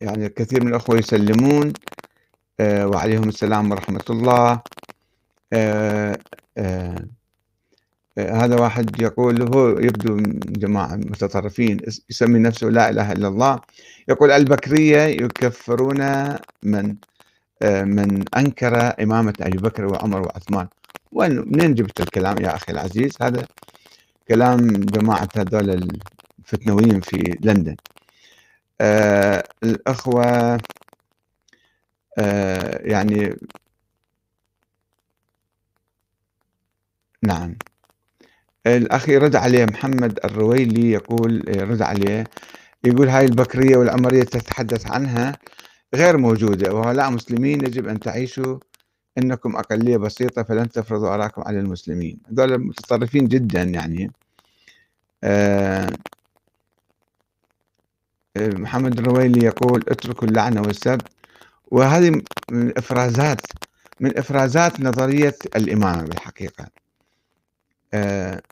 يعني 0.00 0.28
كثير 0.28 0.64
من 0.64 0.68
الأخوة 0.68 0.98
يسلمون. 0.98 1.66
آه، 1.68 1.72
وعليهم 2.62 3.28
السلام 3.28 3.70
ورحمة 3.70 4.04
الله. 4.10 4.60
آه، 5.52 6.18
آه، 6.58 7.06
هذا 8.18 8.60
واحد 8.60 9.00
يقول 9.02 9.42
هو 9.42 9.68
يبدو 9.78 10.16
جماعة 10.46 10.96
متطرفين 10.96 11.80
يسمي 12.10 12.38
نفسه 12.38 12.66
لا 12.68 12.90
إله 12.90 13.12
إلا 13.12 13.28
الله. 13.28 13.60
يقول 14.08 14.30
البكرية 14.30 15.02
يكفرون 15.02 16.00
من 16.62 16.96
من 17.84 18.24
أنكر 18.36 19.02
إمامة 19.02 19.34
أبي 19.40 19.58
بكر 19.58 19.86
وعمر 19.86 20.20
وعثمان. 20.22 20.68
وين 21.12 21.32
منين 21.46 21.74
جبت 21.74 22.00
الكلام 22.00 22.38
يا 22.42 22.56
أخي 22.56 22.72
العزيز؟ 22.72 23.12
هذا 23.22 23.46
كلام 24.28 24.68
جماعة 24.70 25.28
هذول 25.36 25.88
الفتنويين 26.38 27.00
في 27.00 27.38
لندن. 27.40 27.76
الأخوة 29.64 30.24
آه، 30.24 30.58
يعني 32.84 33.36
نعم. 37.22 37.56
الأخ 38.66 39.08
يرد 39.08 39.36
عليه 39.36 39.64
محمد 39.64 40.18
الرويلي 40.24 40.90
يقول 40.92 41.44
يرد 41.48 41.82
عليه 41.82 42.24
يقول 42.84 43.08
هاي 43.08 43.24
البكرية 43.24 43.76
والعمرية 43.76 44.22
تتحدث 44.22 44.90
عنها 44.90 45.38
غير 45.94 46.16
موجودة 46.18 46.74
وهؤلاء 46.74 47.10
مسلمين 47.10 47.64
يجب 47.64 47.88
أن 47.88 48.00
تعيشوا 48.00 48.58
إنكم 49.18 49.56
أقلية 49.56 49.96
بسيطة 49.96 50.42
فلن 50.42 50.68
تفرضوا 50.68 51.14
أراكم 51.14 51.42
على 51.42 51.60
المسلمين. 51.60 52.18
هذول 52.30 52.58
متطرفين 52.58 53.28
جدا 53.28 53.62
يعني. 53.62 54.12
آه 55.24 55.90
محمد 58.38 58.98
الرويلي 58.98 59.46
يقول 59.46 59.84
اتركوا 59.88 60.28
اللعنة 60.28 60.60
والسب. 60.60 61.00
وهذه 61.72 62.22
من 62.50 62.78
إفرازات 62.78 63.40
من 64.00 64.18
إفرازات 64.18 64.80
نظرية 64.80 65.34
الإمامة 65.56 66.02
بالحقيقة. 66.02 66.66
آه 67.94 68.42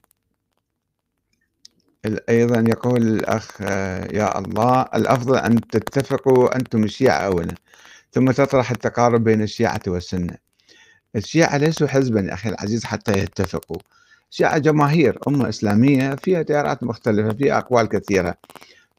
أيضا 2.29 2.65
يقول 2.69 3.03
الأخ 3.03 3.57
آه 3.63 4.09
يا 4.13 4.39
الله 4.39 4.83
الأفضل 4.83 5.37
أن 5.37 5.61
تتفقوا 5.61 6.57
أنتم 6.57 6.85
الشيعة 6.85 7.19
اولا 7.19 7.55
ثم 8.13 8.31
تطرح 8.31 8.71
التقارب 8.71 9.25
بين 9.25 9.43
الشيعة 9.43 9.81
والسنة. 9.87 10.37
الشيعة 11.17 11.57
ليسوا 11.57 11.87
حزبا 11.89 12.21
يا 12.21 12.35
أخي 12.35 12.49
العزيز 12.49 12.85
حتى 12.85 13.13
يتفقوا. 13.13 13.79
الشيعة 14.31 14.59
جماهير 14.59 15.19
أمة 15.29 15.49
إسلامية 15.49 16.15
فيها 16.15 16.43
تيارات 16.43 16.83
مختلفة 16.83 17.37
فيها 17.37 17.59
أقوال 17.59 17.89
كثيرة. 17.89 18.35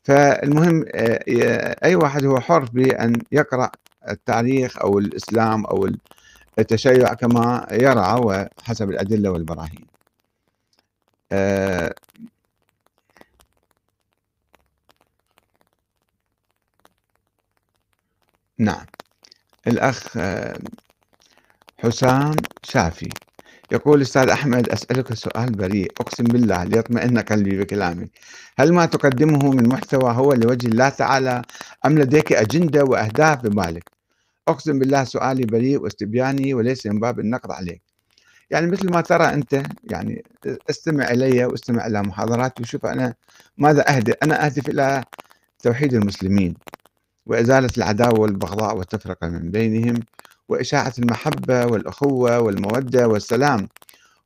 فالمهم 0.04 0.86
آه، 0.96 1.76
أي 1.84 1.96
واحد 1.96 2.26
هو 2.26 2.40
حر 2.40 2.66
بأن 2.74 3.22
يقرأ 3.32 3.72
التاريخ 4.10 4.78
أو 4.80 5.00
الإسلام 5.00 5.66
أو 5.66 5.90
التشيع 6.60 7.14
كما 7.14 7.68
يرى 7.72 8.22
وحسب 8.26 8.90
الأدلة 8.90 9.32
والبراهين. 9.32 9.88
آه 11.32 11.96
نعم. 18.60 18.86
الأخ 19.68 20.18
آه، 20.18 20.60
حسام 21.80 22.32
شافي. 22.64 23.10
يقول 23.72 24.02
أستاذ 24.02 24.30
أحمد 24.30 24.70
أسألك 24.70 25.14
سؤال 25.14 25.52
بريء 25.52 25.92
أقسم 26.02 26.24
بالله 26.24 26.64
ليطمئن 26.64 27.20
قلبي 27.20 27.58
بكلامي 27.60 28.08
هل 28.60 28.74
ما 28.74 28.86
تقدمه 28.86 29.52
من 29.52 29.70
محتوى 29.70 30.12
هو 30.12 30.34
لوجه 30.34 30.68
الله 30.68 30.90
تعالى 30.90 31.42
أم 31.86 32.00
لديك 32.00 32.34
أجندة 32.34 32.84
وأهداف 32.84 33.44
ببالك؟ 33.44 33.84
أقسم 34.48 34.80
بالله 34.80 35.04
سؤالي 35.04 35.46
بريء 35.46 35.82
واستبياني 35.82 36.54
وليس 36.54 36.86
من 36.86 37.00
باب 37.00 37.20
النقد 37.20 37.52
عليك. 37.52 37.82
يعني 38.50 38.68
مثل 38.68 38.92
ما 38.92 39.02
ترى 39.02 39.24
أنت 39.24 39.64
يعني 39.84 40.24
استمع 40.70 41.12
إلي 41.12 41.46
واستمع 41.46 41.88
إلى 41.88 42.02
محاضراتي 42.02 42.64
وشوف 42.64 42.86
أنا 42.86 43.14
ماذا 43.58 43.96
أهدف 43.98 44.16
أنا 44.24 44.46
أهدف 44.46 44.70
إلى 44.70 45.04
توحيد 45.64 45.94
المسلمين 45.94 46.54
وإزالة 47.26 47.70
العداوة 47.78 48.20
والبغضاء 48.20 48.78
والتفرقة 48.78 49.28
من 49.28 49.52
بينهم 49.52 49.96
وإشاعة 50.52 50.94
المحبة 51.00 51.66
والأخوة 51.66 52.40
والمودة 52.40 53.08
والسلام 53.08 53.68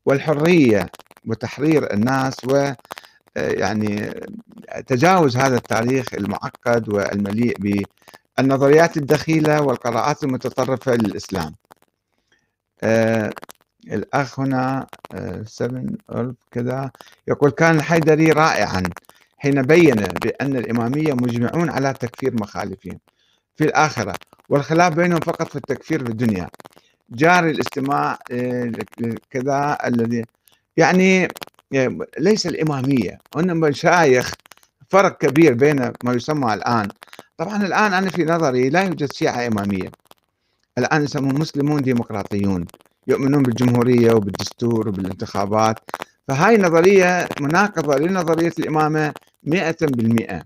والحرية 0.05 0.89
وتحرير 1.27 1.93
الناس 1.93 2.35
و 2.45 2.71
يعني 3.35 4.13
تجاوز 4.87 5.37
هذا 5.37 5.57
التاريخ 5.57 6.13
المعقد 6.13 6.89
والمليء 6.89 7.85
بالنظريات 8.37 8.97
الدخيلة 8.97 9.61
والقراءات 9.61 10.23
المتطرفة 10.23 10.95
للإسلام. 10.95 11.55
آه 12.83 13.31
الأخ 13.87 14.39
هنا 14.39 14.87
آه 15.13 15.43
7 15.43 16.33
كذا 16.51 16.91
يقول 17.27 17.51
كان 17.51 17.75
الحيدري 17.75 18.31
رائعا 18.31 18.83
حين 19.37 19.61
بين 19.61 19.95
بأن 19.95 20.55
الإمامية 20.55 21.13
مجمعون 21.13 21.69
على 21.69 21.93
تكفير 21.93 22.33
مخالفين. 22.41 22.99
في 23.55 23.63
الآخرة 23.63 24.13
والخلاف 24.49 24.93
بينهم 24.93 25.19
فقط 25.19 25.49
في 25.49 25.55
التكفير 25.55 26.05
في 26.05 26.11
الدنيا. 26.11 26.49
جاري 27.09 27.51
الاستماع 27.51 28.19
آه، 28.31 28.71
كذا 29.31 29.77
الذي 29.85 30.23
يعني 30.77 31.27
ليس 32.19 32.47
الإمامية 32.47 33.17
وإنما 33.35 33.69
مشايخ 33.69 34.33
فرق 34.89 35.17
كبير 35.17 35.53
بين 35.53 35.91
ما 36.03 36.13
يسمى 36.13 36.53
الآن. 36.53 36.87
طبعا 37.37 37.65
الآن 37.65 37.93
أنا 37.93 38.09
في 38.09 38.25
نظري 38.25 38.69
لا 38.69 38.83
يوجد 38.83 39.13
شيعة 39.13 39.47
إمامية. 39.47 39.91
الآن 40.77 41.03
يسمون 41.03 41.39
مسلمون 41.39 41.81
ديمقراطيون 41.81 42.65
يؤمنون 43.07 43.43
بالجمهورية 43.43 44.13
وبالدستور 44.13 44.87
وبالانتخابات. 44.87 45.79
فهاي 46.27 46.57
نظرية 46.57 47.27
مناقضة 47.41 47.97
لنظرية 47.97 48.53
الإمامة 48.59 49.13
مئة 49.43 49.77
بالمئة. 49.81 50.43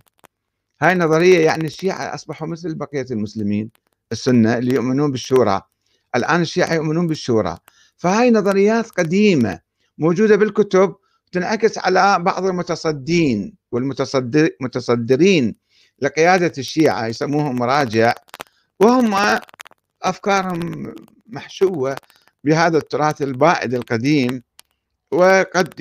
هاي 0.82 0.95
نظرية 0.95 1.39
يعني 1.45 1.65
الشيعة 1.65 2.15
أصبحوا 2.15 2.47
مثل 2.47 2.75
بقية 2.75 3.05
المسلمين 3.11 3.69
السنة 4.11 4.57
اللي 4.57 4.75
يؤمنون 4.75 5.11
بالشورى. 5.11 5.61
الآن 6.15 6.41
الشيعة 6.41 6.73
يؤمنون 6.73 7.07
بالشورى. 7.07 7.57
فهاي 7.97 8.32
نظريات 8.32 8.89
قديمة 8.89 9.59
موجودة 9.97 10.36
بالكتب 10.36 10.95
تنعكس 11.32 11.77
على 11.77 12.17
بعض 12.19 12.45
المتصدين 12.45 13.53
والمتصدرين 13.71 15.55
لقيادة 16.01 16.53
الشيعة 16.57 17.07
يسموهم 17.07 17.55
مراجع 17.55 18.13
وهم 18.80 19.39
أفكارهم 20.03 20.93
محشوة 21.27 21.95
بهذا 22.43 22.77
التراث 22.77 23.21
البائد 23.21 23.73
القديم 23.73 24.43
وقد 25.11 25.73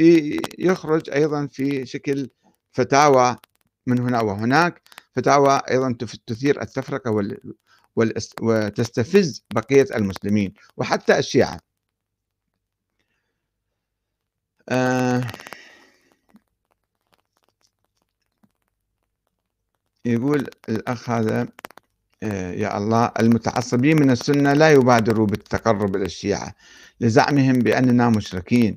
يخرج 0.59 1.11
أيضا 1.11 1.47
في 1.47 1.87
شكل 1.87 2.29
فتاوى 2.73 3.37
من 3.89 3.99
هنا 4.01 4.21
وهناك. 4.21 4.83
فتاوى 5.17 5.61
أيضا 5.71 5.97
تثير 6.27 6.63
التفرقة 6.63 7.11
وتستفز 8.43 9.45
بقية 9.55 9.87
المسلمين 9.95 10.55
وحتى 10.77 11.19
الشيعة. 11.19 11.61
آه 14.69 15.23
يقول 20.05 20.47
الأخ 20.69 21.11
هذا 21.11 21.49
آه 22.23 22.53
يا 22.53 22.79
الله 22.79 23.13
المتعصبين 23.21 24.01
من 24.01 24.11
السنة 24.11 24.53
لا 24.53 24.71
يبادروا 24.73 25.27
بالتقرب 25.27 25.97
إلى 25.97 26.05
الشيعة 26.05 26.55
لزعمهم 27.01 27.59
بأننا 27.59 28.11
مشركين. 28.11 28.77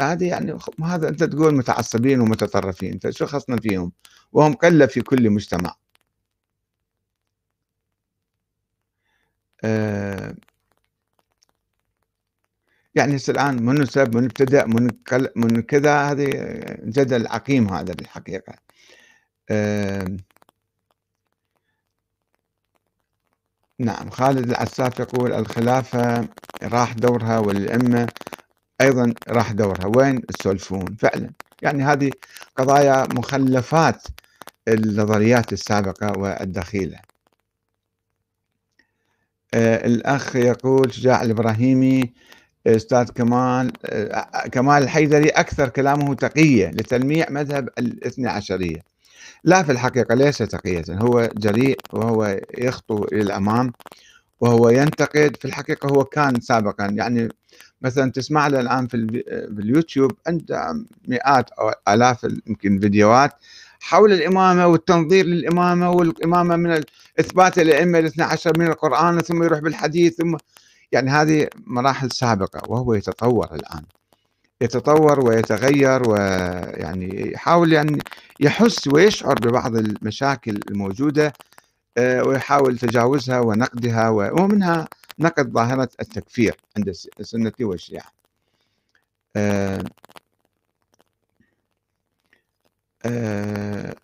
هذه 0.00 0.28
يعني 0.28 0.58
هذا 0.84 1.08
أنت 1.08 1.24
تقول 1.24 1.54
متعصبين 1.54 2.20
ومتطرفين 2.20 2.92
أنت 2.92 3.10
شو 3.10 3.26
خصنا 3.26 3.56
فيهم؟ 3.60 3.92
وهم 4.32 4.54
قلة 4.54 4.86
في 4.86 5.00
كل 5.02 5.30
مجتمع. 5.30 5.74
آه 9.64 10.34
يعني 12.94 13.16
هسه 13.16 13.30
الآن 13.30 13.62
من 13.64 13.86
سب 13.86 14.16
من 14.16 14.24
ابتدأ 14.24 14.66
من, 14.66 14.90
من 15.36 15.62
كذا 15.62 16.10
هذه 16.10 16.30
جدل 16.84 17.26
عقيم 17.26 17.68
هذا 17.68 17.94
بالحقيقة. 17.94 18.54
آه 19.50 20.16
نعم 23.78 24.10
خالد 24.10 24.50
العساف 24.50 25.00
يقول 25.00 25.32
الخلافة 25.32 26.28
راح 26.62 26.92
دورها 26.92 27.38
والأئمة 27.38 28.08
أيضا 28.80 29.14
راح 29.28 29.52
دورها 29.52 29.86
وين 29.96 30.26
تسولفون 30.26 30.96
فعلا. 30.98 31.30
يعني 31.62 31.82
هذه 31.82 32.10
قضايا 32.56 33.06
مخلفات 33.14 34.02
النظريات 34.68 35.52
السابقة 35.52 36.18
والدخيلة 36.18 36.98
آه 39.54 39.86
الأخ 39.86 40.36
يقول 40.36 40.92
شجاع 40.94 41.22
الإبراهيمي 41.22 42.12
أستاذ 42.66 43.04
كمال 43.10 43.72
آه 43.86 44.48
كمال 44.52 44.82
الحيدري 44.82 45.28
أكثر 45.28 45.68
كلامه 45.68 46.14
تقية 46.14 46.68
لتلميع 46.68 47.30
مذهب 47.30 47.68
الاثنى 47.78 48.28
عشرية. 48.28 48.80
لا 49.44 49.62
في 49.62 49.72
الحقيقة 49.72 50.14
ليس 50.14 50.38
تقية 50.38 50.84
هو 50.90 51.28
جريء 51.36 51.80
وهو 51.92 52.40
يخطو 52.58 53.04
إلى 53.04 53.22
الأمام 53.22 53.72
وهو 54.40 54.68
ينتقد. 54.68 55.36
في 55.36 55.44
الحقيقة 55.44 55.88
هو 55.88 56.04
كان 56.04 56.40
سابقا. 56.40 56.86
يعني 56.86 57.28
مثلا 57.84 58.12
تسمع 58.12 58.46
له 58.46 58.60
الآن 58.60 58.86
في 58.86 58.96
اليوتيوب 59.58 60.12
عنده 60.26 60.84
مئات 61.08 61.50
أو 61.50 61.72
آلاف 61.88 62.26
يمكن 62.46 62.80
فيديوهات 62.80 63.32
حول 63.80 64.12
الإمامة 64.12 64.66
والتنظير 64.66 65.26
للإمامة 65.26 65.90
والإمامة 65.90 66.56
من 66.56 66.82
إثبات 67.20 67.58
الأئمة 67.58 67.98
الاثنى 67.98 68.24
عشر 68.24 68.58
من 68.58 68.66
القرآن 68.66 69.20
ثم 69.20 69.42
يروح 69.42 69.58
بالحديث 69.58 70.16
ثم 70.16 70.36
يعني 70.92 71.10
هذه 71.10 71.48
مراحل 71.66 72.10
سابقة 72.10 72.70
وهو 72.70 72.94
يتطور 72.94 73.54
الآن. 73.54 73.82
يتطور 74.60 75.26
ويتغير 75.26 76.10
ويعني 76.10 77.32
يحاول 77.32 77.72
يعني 77.72 77.98
يحس 78.40 78.88
ويشعر 78.88 79.34
ببعض 79.34 79.76
المشاكل 79.76 80.60
الموجودة 80.70 81.32
آه، 81.98 82.22
ويحاول 82.24 82.78
تجاوزها 82.78 83.40
ونقدها 83.40 84.08
ومنها 84.08 84.88
نقد 85.18 85.52
ظاهرة 85.52 85.88
التكفير 86.00 86.56
عند 86.76 86.88
السنة 87.20 87.52
والشيعة 87.60 88.12
آه، 89.36 89.84
آه، 93.06 93.94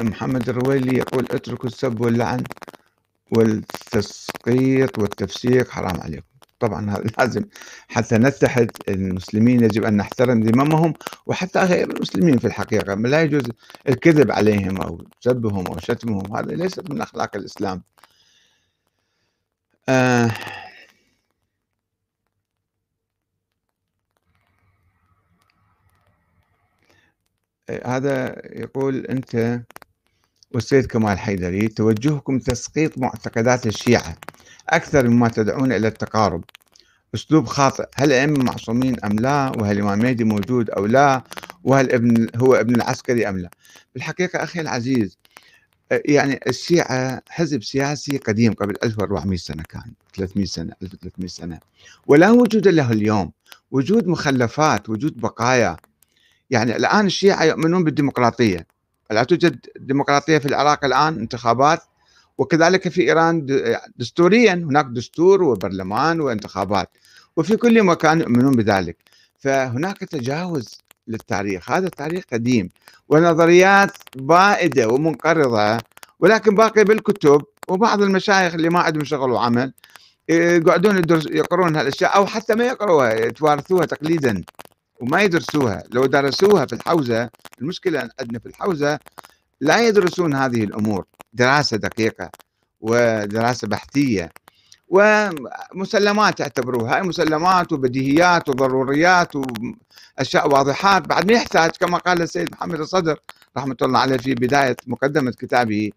محمد 0.00 0.48
الرويلي 0.48 0.98
يقول 0.98 1.26
اتركوا 1.30 1.66
السب 1.68 2.00
واللعن 2.00 2.44
والتسقيط 3.32 4.98
والتفسيق 4.98 5.70
حرام 5.70 6.00
عليكم. 6.00 6.26
طبعا 6.60 6.90
هذا 6.90 7.04
لازم 7.18 7.44
حتى 7.88 8.18
نتحد 8.18 8.70
المسلمين 8.88 9.64
يجب 9.64 9.84
أن 9.84 9.96
نحترم 9.96 10.42
ذممهم 10.42 10.94
وحتى 11.26 11.60
غير 11.60 11.90
المسلمين 11.90 12.38
في 12.38 12.46
الحقيقة. 12.46 12.94
لا 12.94 13.22
يجوز 13.22 13.44
الكذب 13.88 14.30
عليهم 14.32 14.76
أو 14.82 15.04
سبهم 15.20 15.66
أو 15.66 15.78
شتمهم. 15.78 16.36
هذا 16.36 16.54
ليس 16.54 16.78
من 16.90 17.00
أخلاق 17.00 17.36
الإسلام. 17.36 17.82
آه. 19.88 20.30
هذا 27.84 28.42
يقول 28.44 29.06
أنت 29.06 29.60
والسيد 30.54 30.86
كمال 30.86 31.18
حيدري 31.18 31.68
توجهكم 31.68 32.38
تسقيط 32.38 32.98
معتقدات 32.98 33.66
الشيعة 33.66 34.16
أكثر 34.68 35.08
مما 35.08 35.28
تدعون 35.28 35.72
إلى 35.72 35.88
التقارب. 35.88 36.44
أسلوب 37.14 37.46
خاطئ 37.46 37.86
هل 37.94 38.12
الأئمة 38.12 38.44
معصومين 38.44 39.04
أم 39.04 39.12
لا؟ 39.12 39.52
وهل 39.58 39.76
الإمام 39.76 39.98
مهدي 39.98 40.24
موجود 40.24 40.70
أو 40.70 40.86
لا؟ 40.86 41.22
وهل 41.64 41.92
ابن 41.92 42.28
هو 42.36 42.54
ابن 42.54 42.74
العسكري 42.74 43.28
أم 43.28 43.38
لا؟ 43.38 43.50
بالحقيقة 43.94 44.42
أخي 44.44 44.60
العزيز 44.60 45.18
يعني 45.90 46.40
الشيعة 46.46 47.22
حزب 47.28 47.62
سياسي 47.62 48.16
قديم 48.16 48.52
قبل 48.52 48.74
1400 48.84 49.38
سنة 49.38 49.62
كان 49.62 49.92
300 50.14 50.46
سنة 50.46 50.72
1300 50.82 51.28
سنة. 51.28 51.60
ولا 52.06 52.30
وجود 52.30 52.68
له 52.68 52.92
اليوم 52.92 53.32
وجود 53.70 54.06
مخلفات 54.06 54.88
وجود 54.88 55.20
بقايا. 55.20 55.76
يعني 56.50 56.76
الآن 56.76 57.06
الشيعة 57.06 57.44
يؤمنون 57.44 57.84
بالديمقراطية. 57.84 58.66
لا 59.10 59.24
توجد 59.24 59.66
ديمقراطية 59.76 60.38
في 60.38 60.46
العراق 60.48 60.84
الآن 60.84 61.18
انتخابات. 61.18 61.80
وكذلك 62.38 62.88
في 62.88 63.02
إيران 63.02 63.46
دستوريا 63.96 64.54
هناك 64.54 64.86
دستور 64.86 65.42
وبرلمان 65.42 66.20
وانتخابات. 66.20 66.90
وفي 67.36 67.56
كل 67.56 67.82
مكان 67.82 68.20
يؤمنون 68.20 68.52
بذلك. 68.56 68.96
فهناك 69.38 69.98
تجاوز 69.98 70.85
للتاريخ 71.08 71.70
هذا 71.70 71.86
التاريخ 71.86 72.24
قديم 72.32 72.68
ونظريات 73.08 73.92
بائدة 74.16 74.88
ومنقرضة 74.88 75.78
ولكن 76.20 76.54
باقي 76.54 76.84
بالكتب 76.84 77.42
وبعض 77.68 78.02
المشايخ 78.02 78.54
اللي 78.54 78.68
ما 78.68 78.80
عندهم 78.80 79.04
شغل 79.04 79.30
وعمل 79.30 79.72
يقعدون 80.28 80.96
يقرون 81.30 81.76
هالأشياء 81.76 82.16
أو 82.16 82.26
حتى 82.26 82.54
ما 82.54 82.64
يقروها 82.64 83.14
يتوارثوها 83.14 83.86
تقليدا 83.86 84.44
وما 85.00 85.22
يدرسوها. 85.22 85.82
لو 85.90 86.06
درسوها 86.06 86.66
في 86.66 86.72
الحوزة 86.72 87.30
المشكلة 87.60 88.10
عندنا 88.20 88.38
في 88.38 88.46
الحوزة 88.46 88.98
لا 89.60 89.88
يدرسون 89.88 90.34
هذه 90.34 90.64
الأمور. 90.64 91.04
دراسة 91.32 91.76
دقيقة 91.76 92.30
ودراسة 92.80 93.68
بحثية. 93.68 94.32
ومسلمات 94.88 96.40
يعتبروها. 96.40 96.96
هاي 96.96 97.02
مسلمات 97.02 97.72
وبديهيات 97.72 98.48
وضروريات 98.48 99.32
وأشياء 99.36 100.48
واضحات. 100.48 101.08
بعد 101.08 101.26
ما 101.26 101.32
يحتاج 101.32 101.70
كما 101.70 101.98
قال 101.98 102.22
السيد 102.22 102.52
محمد 102.52 102.80
الصدر 102.80 103.18
رحمة 103.56 103.76
الله 103.82 103.98
عليه 103.98 104.16
في 104.16 104.34
بداية 104.34 104.76
مقدمة 104.86 105.30
كتابه 105.30 105.90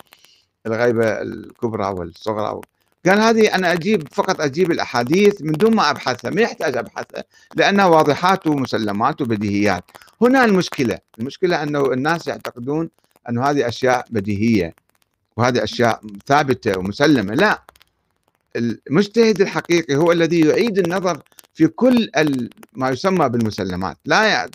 الغيبة 0.68 1.22
الكبرى 1.22 1.86
والصغرى. 1.88 2.62
قال 3.06 3.20
هذه 3.20 3.56
أنا 3.56 3.74
أجيب 3.74 4.08
فقط 4.14 4.42
أجيب 4.42 4.72
الأحاديث 4.72 5.42
من 5.42 5.52
دون 5.52 5.76
ما 5.76 5.90
أبحثها 5.90 6.32
ما 6.32 6.42
يحتاج 6.42 6.78
أبحثها 6.78 7.24
لأنها 7.56 7.86
واضحات 7.86 8.48
ومسلمات 8.48 9.22
وبديهيات. 9.22 9.84
هنا 10.22 10.46
المشكلة 10.46 11.00
المشكلة 11.20 11.64
انه 11.64 11.94
الناس 11.94 12.28
يعتقدون 12.28 12.90
انه 13.30 13.44
هذه 13.44 13.68
أشياء 13.68 14.06
بديهية 14.10 14.76
وهذه 15.38 15.64
أشياء 15.64 16.02
ثابتة 16.28 16.80
ومسلمة. 16.80 17.34
لا. 17.34 17.64
المجتهد 18.60 19.42
الحقيقي 19.42 19.96
هو 19.96 20.12
الذي 20.12 20.40
يعيد 20.40 20.80
النظر 20.80 21.22
في 21.54 21.68
كل 21.68 22.12
ما 22.74 22.90
يسمى 22.90 23.30
بالمسلمات. 23.30 23.98
لا 24.06 24.50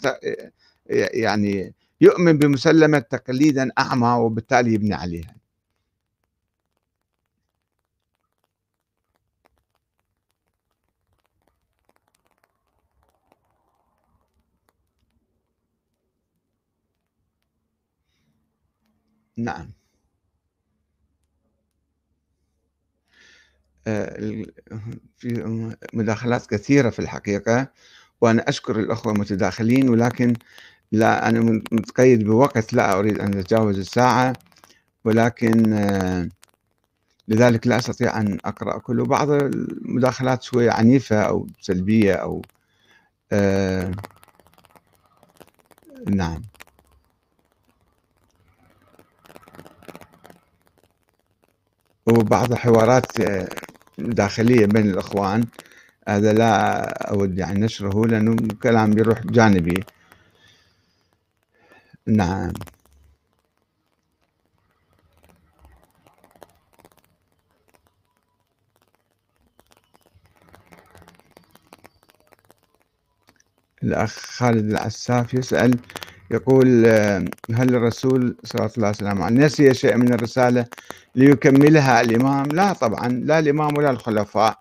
يعني 0.91 1.75
يؤمن 2.01 2.39
بمسلمة 2.39 2.99
تقليدا 2.99 3.71
أعمى 3.79 4.09
وبالتالي 4.09 4.75
يبني 4.75 4.95
عليها. 4.95 5.37
نعم. 19.37 19.84
في 25.16 25.45
مداخلات 25.95 26.47
كثيرة 26.47 26.91
في 26.91 26.99
الحقيقة 26.99 27.68
وأنا 28.20 28.49
أشكر 28.49 28.80
الأخوة 28.80 29.12
المتداخلين 29.12 29.89
ولكن 29.89 30.35
لا 30.93 31.28
أنا 31.28 31.41
متقيد 31.72 32.24
بوقت 32.24 32.72
لا 32.72 32.99
أريد 32.99 33.18
أن 33.20 33.39
أتجاوز 33.39 33.78
الساعة 33.78 34.32
ولكن 35.05 35.72
آه، 35.72 36.28
لذلك 37.28 37.66
لا 37.66 37.76
أستطيع 37.78 38.20
أن 38.20 38.39
أقرأ 38.45 38.78
كله 38.78 39.05
بعض 39.05 39.30
المداخلات 39.30 40.43
شوية 40.43 40.70
عنيفة 40.70 41.22
أو 41.22 41.47
سلبية 41.61 42.14
أو 42.14 42.43
آه 43.32 43.93
نعم. 46.07 46.43
وبعض 52.07 52.53
الحوارات 52.53 53.20
آه، 53.20 53.49
داخلية 53.99 54.67
بين 54.67 54.91
الإخوان 54.91 55.45
هذا 56.09 56.33
لا 56.33 56.85
أود 57.11 57.39
يعني 57.39 57.61
نشره 57.61 58.07
لأنه 58.07 58.37
كلام 58.63 58.91
بيروح 58.91 59.27
جانبي. 59.27 59.85
نعم. 62.07 62.53
الأخ 73.83 74.11
خالد 74.19 74.71
العساف 74.71 75.35
يسأل 75.35 75.79
يقول 76.35 76.87
هل 77.55 77.74
الرسول 77.74 78.37
صلى 78.45 78.70
الله 78.76 78.87
عليه 78.87 78.97
وسلم 78.97 79.41
نسي 79.41 79.74
شيء 79.74 79.97
من 79.97 80.12
الرسالة 80.14 80.66
ليكملها 81.14 82.01
الإمام؟ 82.01 82.47
لا 82.47 82.72
طبعا 82.72 83.09
لا 83.09 83.39
الإمام 83.39 83.76
ولا 83.76 83.91
الخلفاء. 83.91 84.59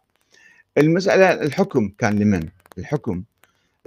المسألة 0.78 1.34
الحكم 1.34 1.90
كان 1.98 2.20
لمن؟ 2.20 2.50
الحكم. 2.78 3.24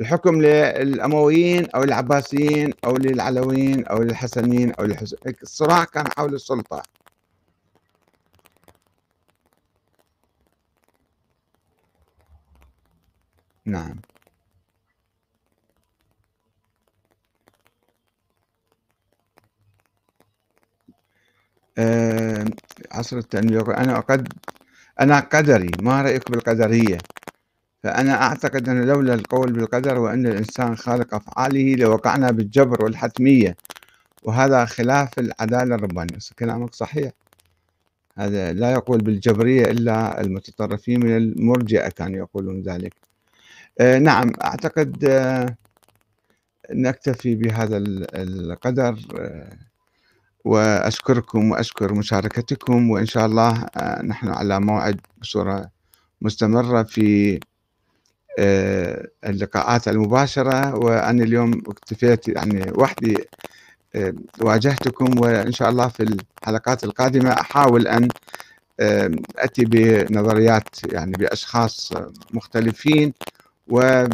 الحكم 0.00 0.42
للأمويين 0.42 1.66
أو 1.74 1.82
العباسيين 1.82 2.70
أو 2.84 2.96
للعلويين 2.96 3.86
أو 3.86 4.02
للحسنيين 4.02 4.72
أو 4.72 4.84
للحسين 4.84 5.18
الصراع 5.42 5.84
كان 5.84 6.04
حول 6.16 6.34
السلطة. 6.34 6.82
نعم. 13.66 13.96
عصر 22.92 23.18
التنوير 23.18 23.76
أنا 23.76 24.00
قد 24.00 24.28
أنا 25.00 25.20
قدري 25.20 25.70
ما 25.82 26.02
رأيك 26.02 26.30
بالقدرية؟ 26.30 26.98
فأنا 27.82 28.22
أعتقد 28.22 28.68
أن 28.68 28.84
لولا 28.86 29.14
القول 29.14 29.52
بالقدر 29.52 29.98
وأن 29.98 30.26
الإنسان 30.26 30.76
خالق 30.76 31.14
أفعاله 31.14 31.74
لوقعنا 31.76 32.30
بالجبر 32.30 32.84
والحتمية 32.84 33.56
وهذا 34.22 34.64
خلاف 34.64 35.18
العدالة 35.18 35.74
الربانية. 35.74 36.18
كلامك 36.38 36.74
صحيح. 36.74 37.12
هذا 38.18 38.52
لا 38.52 38.72
يقول 38.72 38.98
بالجبرية 39.00 39.64
إلا 39.64 40.20
المتطرفين 40.20 41.00
من 41.00 41.16
المرجئة 41.16 41.88
كانوا 41.88 42.18
يقولون 42.18 42.62
ذلك. 42.62 42.94
آه 43.80 43.98
نعم 43.98 44.32
أعتقد 44.44 45.04
آه 45.04 45.56
نكتفي 46.72 47.34
بهذا 47.34 47.76
القدر. 48.14 48.98
آه 49.20 49.58
وأشكركم 50.46 51.50
وأشكر 51.50 51.94
مشاركتكم 51.94 52.90
وإن 52.90 53.06
شاء 53.06 53.26
الله 53.26 53.66
آه، 53.76 54.02
نحن 54.02 54.28
على 54.28 54.60
موعد 54.60 55.00
بصورة 55.22 55.70
مستمرة 56.22 56.82
في 56.82 57.40
آه، 58.38 59.08
اللقاءات 59.26 59.88
المباشرة 59.88 60.74
وأنا 60.74 61.24
اليوم 61.24 61.62
اكتفيت 61.68 62.28
يعني 62.28 62.72
وحدي 62.78 63.16
آه، 63.94 64.14
واجهتكم 64.40 65.20
وإن 65.20 65.52
شاء 65.52 65.70
الله 65.70 65.88
في 65.88 66.02
الحلقات 66.42 66.84
القادمة 66.84 67.30
أحاول 67.32 67.88
أن 67.88 68.08
أتي 69.38 69.64
بنظريات 69.64 70.68
يعني 70.92 71.12
بأشخاص 71.12 71.92
مختلفين 72.32 73.12
وب 73.68 74.12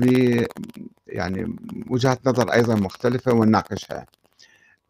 يعني 1.07 1.57
وجهات 1.91 2.27
نظر 2.27 2.53
أيضا 2.53 2.75
مختلفة 2.75 3.33
ونناقشها. 3.33 4.07